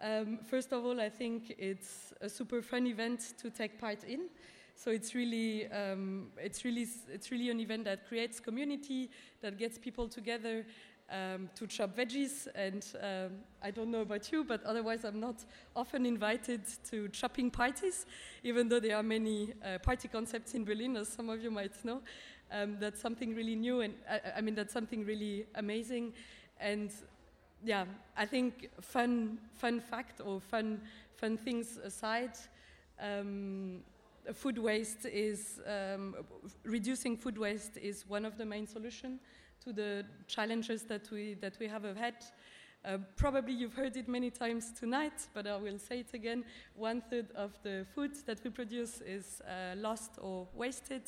Um, 0.00 0.38
first 0.38 0.72
of 0.72 0.82
all, 0.86 0.98
I 0.98 1.10
think 1.10 1.54
it's 1.58 2.14
a 2.22 2.28
super 2.28 2.62
fun 2.62 2.86
event 2.86 3.34
to 3.42 3.50
take 3.50 3.78
part 3.78 4.02
in. 4.04 4.30
So 4.82 4.90
it's 4.90 5.14
really, 5.14 5.70
um, 5.70 6.28
it's 6.38 6.64
really, 6.64 6.88
it's 7.12 7.30
really 7.30 7.50
an 7.50 7.60
event 7.60 7.84
that 7.84 8.08
creates 8.08 8.40
community, 8.40 9.10
that 9.42 9.58
gets 9.58 9.76
people 9.76 10.08
together 10.08 10.64
um, 11.10 11.50
to 11.56 11.66
chop 11.66 11.94
veggies. 11.94 12.48
And 12.54 12.82
um, 12.98 13.36
I 13.62 13.72
don't 13.72 13.90
know 13.90 14.00
about 14.00 14.32
you, 14.32 14.42
but 14.42 14.64
otherwise 14.64 15.04
I'm 15.04 15.20
not 15.20 15.44
often 15.76 16.06
invited 16.06 16.62
to 16.88 17.08
chopping 17.08 17.50
parties, 17.50 18.06
even 18.42 18.70
though 18.70 18.80
there 18.80 18.96
are 18.96 19.02
many 19.02 19.52
uh, 19.62 19.80
party 19.80 20.08
concepts 20.08 20.54
in 20.54 20.64
Berlin, 20.64 20.96
as 20.96 21.08
some 21.08 21.28
of 21.28 21.42
you 21.42 21.50
might 21.50 21.84
know. 21.84 22.00
Um, 22.50 22.78
that's 22.80 23.02
something 23.02 23.34
really 23.34 23.56
new, 23.56 23.82
and 23.82 23.92
I, 24.10 24.38
I, 24.38 24.40
mean 24.40 24.54
that's 24.54 24.72
something 24.72 25.04
really 25.04 25.44
amazing. 25.56 26.14
And 26.58 26.90
yeah, 27.62 27.84
I 28.16 28.24
think 28.24 28.70
fun, 28.80 29.40
fun 29.56 29.78
fact 29.78 30.22
or 30.24 30.40
fun, 30.40 30.80
fun 31.16 31.36
things 31.36 31.78
aside, 31.84 32.32
um, 32.98 33.82
food 34.32 34.58
waste 34.58 35.06
is 35.06 35.60
um, 35.66 36.14
reducing 36.64 37.16
food 37.16 37.38
waste 37.38 37.76
is 37.76 38.04
one 38.08 38.24
of 38.24 38.36
the 38.36 38.44
main 38.44 38.66
solutions 38.66 39.20
to 39.64 39.72
the 39.72 40.04
challenges 40.26 40.84
that 40.84 41.10
we 41.10 41.34
that 41.40 41.58
we 41.58 41.68
have 41.68 41.84
ahead. 41.84 42.14
Uh, 42.82 42.96
probably 43.16 43.52
you've 43.52 43.74
heard 43.74 43.94
it 43.96 44.08
many 44.08 44.30
times 44.30 44.72
tonight, 44.72 45.28
but 45.34 45.46
I 45.46 45.56
will 45.56 45.78
say 45.78 46.00
it 46.00 46.14
again. 46.14 46.44
One 46.74 47.02
third 47.02 47.30
of 47.34 47.52
the 47.62 47.84
food 47.94 48.12
that 48.24 48.42
we 48.42 48.50
produce 48.50 49.02
is 49.02 49.42
uh, 49.42 49.74
lost 49.76 50.12
or 50.18 50.48
wasted. 50.54 51.02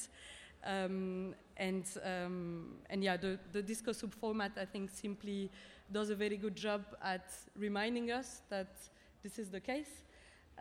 Um, 0.64 1.34
and, 1.56 1.84
um, 2.04 2.76
and 2.90 3.02
yeah, 3.02 3.16
the, 3.16 3.38
the 3.52 3.62
Disco 3.62 3.92
Soup 3.92 4.12
format, 4.14 4.52
I 4.60 4.66
think, 4.66 4.90
simply 4.90 5.50
does 5.90 6.10
a 6.10 6.14
very 6.14 6.36
good 6.36 6.56
job 6.56 6.84
at 7.02 7.30
reminding 7.56 8.10
us 8.10 8.42
that 8.50 8.76
this 9.22 9.38
is 9.38 9.48
the 9.48 9.60
case. 9.60 10.04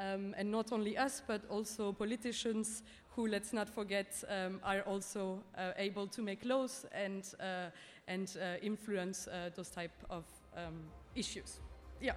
Um, 0.02 0.34
and 0.36 0.50
not 0.50 0.72
only 0.72 0.98
us, 0.98 1.22
but 1.28 1.42
also 1.50 1.92
politicians 1.92 2.82
who, 3.16 3.28
let's 3.28 3.54
not 3.54 3.70
forget, 3.70 4.24
um, 4.30 4.60
are 4.64 4.82
also 4.82 5.44
uh, 5.56 5.74
able 5.78 6.08
to 6.08 6.24
make 6.24 6.44
laws 6.44 6.86
and, 6.92 7.24
uh, 7.40 7.70
and 8.08 8.36
uh, 8.42 8.58
influence 8.64 9.28
uh, 9.28 9.52
those 9.56 9.70
type 9.70 9.94
of 10.10 10.24
um, 10.58 10.82
issues. 11.16 11.60
Yeah. 12.02 12.14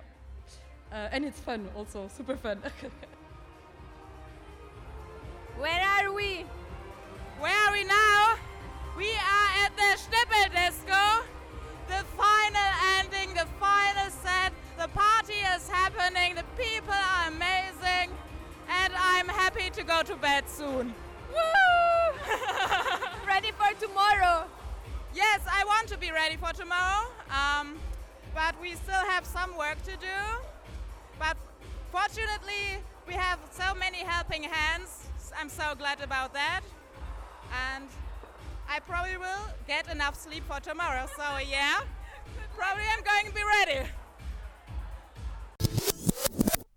Uh, 0.90 1.08
and 1.12 1.24
it's 1.24 1.40
fun 1.40 1.68
also, 1.76 2.08
super 2.16 2.36
fun. 2.36 2.58
Where 5.58 5.82
are 5.82 6.12
we? 6.12 6.46
Where 7.38 7.52
are 7.52 7.72
we 7.72 7.84
now? 7.84 8.36
We 8.96 9.10
are 9.10 9.66
at 9.66 9.76
the 9.76 9.98
Schnippel 10.00 10.50
Disco. 10.54 11.24
The 11.88 12.04
final 12.16 12.72
ending, 12.98 13.34
the 13.34 13.46
final 13.60 14.10
set. 14.22 14.52
The 14.84 14.90
party 14.90 15.40
is 15.56 15.66
happening. 15.66 16.34
The 16.34 16.44
people 16.62 16.92
are 16.92 17.28
amazing. 17.28 18.10
And 18.68 18.92
I'm 18.94 19.28
happy 19.28 19.70
to 19.70 19.82
go 19.82 20.02
to 20.02 20.14
bed 20.14 20.46
soon. 20.46 20.94
Woo! 21.32 22.20
ready 23.26 23.50
for 23.52 23.72
tomorrow? 23.80 24.44
Yes, 25.14 25.40
I 25.50 25.64
want 25.64 25.88
to 25.88 25.96
be 25.96 26.10
ready 26.10 26.36
for 26.36 26.52
tomorrow. 26.52 27.06
Um, 27.30 27.78
but 28.34 28.60
we 28.60 28.74
still 28.74 29.04
have 29.08 29.24
some 29.24 29.56
work 29.56 29.82
to 29.84 29.92
do. 29.92 30.18
But 31.18 31.38
fortunately, 31.90 32.84
we 33.08 33.14
have 33.14 33.38
so 33.52 33.74
many 33.74 34.00
helping 34.00 34.42
hands 34.42 35.08
I'm 35.40 35.48
so 35.48 35.74
glad 35.78 36.02
about 36.02 36.34
that. 36.34 36.60
And 37.72 37.88
I 38.68 38.80
probably 38.80 39.16
will 39.16 39.46
get 39.66 39.90
enough 39.90 40.14
sleep 40.14 40.44
for 40.46 40.60
tomorrow. 40.60 41.06
So, 41.16 41.24
yeah, 41.50 41.80
probably 42.54 42.84
I'm 42.94 43.02
going 43.02 43.24
to 43.24 43.32
be 43.32 43.42
ready. 43.42 43.88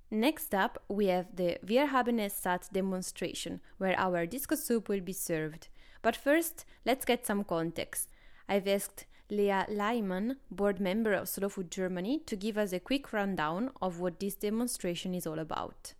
Next 0.09 0.55
up, 0.55 0.81
we 0.87 1.07
have 1.07 1.35
the 1.35 1.57
Wir 1.61 1.91
haben 1.91 2.19
es 2.19 2.33
satt 2.33 2.69
demonstration, 2.71 3.59
where 3.77 3.99
our 3.99 4.25
disco 4.25 4.55
soup 4.55 4.87
will 4.87 5.01
be 5.01 5.11
served. 5.11 5.67
But 6.01 6.15
first, 6.15 6.65
let's 6.85 7.03
get 7.03 7.25
some 7.25 7.43
context. 7.43 8.09
I've 8.47 8.67
asked 8.67 9.05
Lea 9.29 9.65
Leimann, 9.67 10.37
board 10.49 10.79
member 10.79 11.11
of 11.11 11.27
Slow 11.27 11.49
Food 11.49 11.69
Germany, 11.69 12.21
to 12.25 12.37
give 12.37 12.57
us 12.57 12.71
a 12.71 12.79
quick 12.79 13.11
rundown 13.11 13.71
of 13.81 13.99
what 13.99 14.21
this 14.21 14.35
demonstration 14.35 15.13
is 15.13 15.27
all 15.27 15.39
about. 15.39 15.93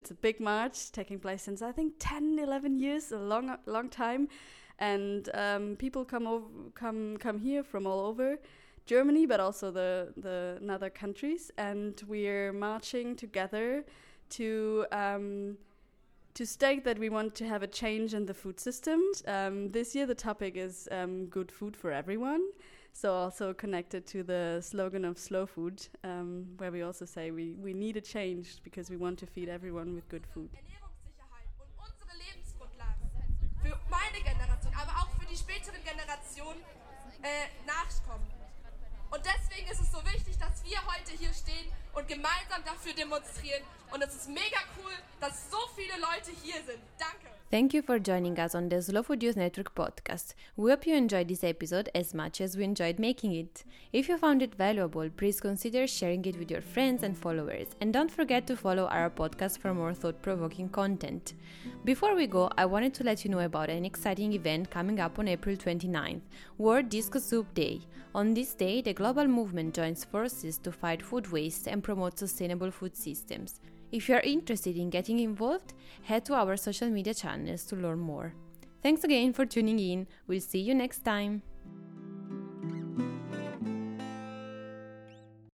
It's 0.00 0.10
a 0.10 0.14
big 0.14 0.40
march 0.40 0.90
taking 0.90 1.18
place 1.18 1.42
since 1.42 1.60
I 1.60 1.72
think 1.72 1.94
10, 1.98 2.38
11 2.38 2.78
years, 2.78 3.12
a 3.12 3.18
long, 3.18 3.58
long 3.66 3.90
time, 3.90 4.28
and 4.78 5.28
um, 5.34 5.76
people 5.76 6.06
come 6.06 6.26
over, 6.26 6.46
come 6.74 7.18
come 7.18 7.40
here 7.40 7.62
from 7.62 7.86
all 7.86 8.06
over 8.06 8.38
Germany, 8.88 9.26
but 9.26 9.38
also 9.38 9.70
the 9.70 10.12
the 10.16 10.72
other 10.76 10.90
countries, 10.90 11.52
and 11.56 12.02
we're 12.08 12.52
marching 12.52 13.16
together 13.16 13.84
to. 14.30 14.86
Um, 14.90 15.58
to 16.34 16.46
state 16.46 16.84
that 16.84 16.98
we 17.00 17.08
want 17.08 17.34
to 17.34 17.44
have 17.44 17.64
a 17.64 17.66
change 17.66 18.14
in 18.14 18.24
the 18.26 18.34
food 18.34 18.60
system. 18.60 19.00
Um, 19.26 19.72
this 19.72 19.96
year, 19.96 20.06
the 20.06 20.14
topic 20.14 20.56
is 20.56 20.88
um, 20.92 21.26
good 21.26 21.50
food 21.50 21.74
for 21.76 21.90
everyone. 21.90 22.42
So, 22.92 23.12
also 23.12 23.52
connected 23.52 24.06
to 24.06 24.22
the 24.22 24.60
slogan 24.60 25.04
of 25.04 25.18
slow 25.18 25.46
food, 25.46 25.88
um, 26.04 26.46
where 26.58 26.70
we 26.70 26.82
also 26.82 27.04
say 27.06 27.32
we, 27.32 27.56
we 27.60 27.74
need 27.74 27.96
a 27.96 28.00
change 28.00 28.60
because 28.62 28.88
we 28.88 28.96
want 28.96 29.18
to 29.18 29.26
feed 29.26 29.48
everyone 29.48 29.96
with 29.96 30.08
good 30.08 30.26
food. 30.32 30.48
Für 33.64 33.76
meine 33.90 34.22
Generation, 34.22 34.72
aber 34.80 34.92
auch 35.00 35.10
für 35.18 35.26
die 35.26 35.36
späteren 35.36 35.82
Generationen 35.82 36.62
äh, 37.22 37.48
nachkommen. 37.66 38.37
Und 39.10 39.22
deswegen 39.24 39.68
ist 39.68 39.80
es 39.80 39.90
so 39.90 40.04
wichtig, 40.04 40.38
dass 40.38 40.62
wir 40.64 40.78
heute 40.86 41.12
hier 41.12 41.32
stehen 41.32 41.72
und 41.94 42.06
gemeinsam 42.08 42.62
dafür 42.64 42.92
demonstrieren. 42.92 43.62
Und 43.90 44.02
es 44.02 44.14
ist 44.14 44.28
mega 44.28 44.58
cool, 44.78 44.92
dass 45.20 45.50
so 45.50 45.58
viele 45.74 45.94
Leute 45.98 46.30
hier 46.42 46.62
sind. 46.64 46.82
Danke. 46.98 47.37
Thank 47.50 47.72
you 47.72 47.80
for 47.80 47.98
joining 47.98 48.38
us 48.38 48.54
on 48.54 48.68
the 48.68 48.82
Slow 48.82 49.02
Food 49.02 49.22
News 49.22 49.34
Network 49.34 49.74
podcast. 49.74 50.34
We 50.58 50.70
hope 50.70 50.86
you 50.86 50.94
enjoyed 50.94 51.28
this 51.28 51.42
episode 51.42 51.88
as 51.94 52.12
much 52.12 52.42
as 52.42 52.58
we 52.58 52.64
enjoyed 52.64 52.98
making 52.98 53.34
it. 53.34 53.64
If 53.90 54.06
you 54.10 54.18
found 54.18 54.42
it 54.42 54.54
valuable, 54.54 55.08
please 55.08 55.40
consider 55.40 55.86
sharing 55.86 56.26
it 56.26 56.38
with 56.38 56.50
your 56.50 56.60
friends 56.60 57.02
and 57.02 57.16
followers, 57.16 57.68
and 57.80 57.90
don't 57.90 58.10
forget 58.10 58.46
to 58.48 58.56
follow 58.56 58.84
our 58.88 59.08
podcast 59.08 59.60
for 59.60 59.72
more 59.72 59.94
thought 59.94 60.20
provoking 60.20 60.68
content. 60.68 61.32
Before 61.86 62.14
we 62.14 62.26
go, 62.26 62.50
I 62.58 62.66
wanted 62.66 62.92
to 62.92 63.04
let 63.04 63.24
you 63.24 63.30
know 63.30 63.40
about 63.40 63.70
an 63.70 63.86
exciting 63.86 64.34
event 64.34 64.68
coming 64.68 65.00
up 65.00 65.18
on 65.18 65.26
April 65.26 65.56
29th 65.56 66.20
World 66.58 66.90
Disco 66.90 67.18
Soup 67.18 67.54
Day. 67.54 67.80
On 68.14 68.34
this 68.34 68.52
day, 68.52 68.82
the 68.82 68.92
global 68.92 69.26
movement 69.26 69.74
joins 69.74 70.04
forces 70.04 70.58
to 70.58 70.70
fight 70.70 71.00
food 71.00 71.32
waste 71.32 71.66
and 71.66 71.82
promote 71.82 72.18
sustainable 72.18 72.70
food 72.70 72.94
systems. 72.94 73.58
If 73.90 74.08
you 74.08 74.16
are 74.16 74.20
interested 74.20 74.76
in 74.76 74.90
getting 74.90 75.18
involved, 75.18 75.72
head 76.02 76.24
to 76.26 76.34
our 76.34 76.56
social 76.56 76.90
media 76.90 77.14
channels 77.14 77.64
to 77.66 77.76
learn 77.76 77.98
more. 77.98 78.34
Thanks 78.82 79.02
again 79.02 79.32
for 79.32 79.46
tuning 79.46 79.78
in. 79.78 80.06
We'll 80.26 80.40
see 80.40 80.60
you 80.60 80.74
next 80.74 81.04
time. 81.04 81.42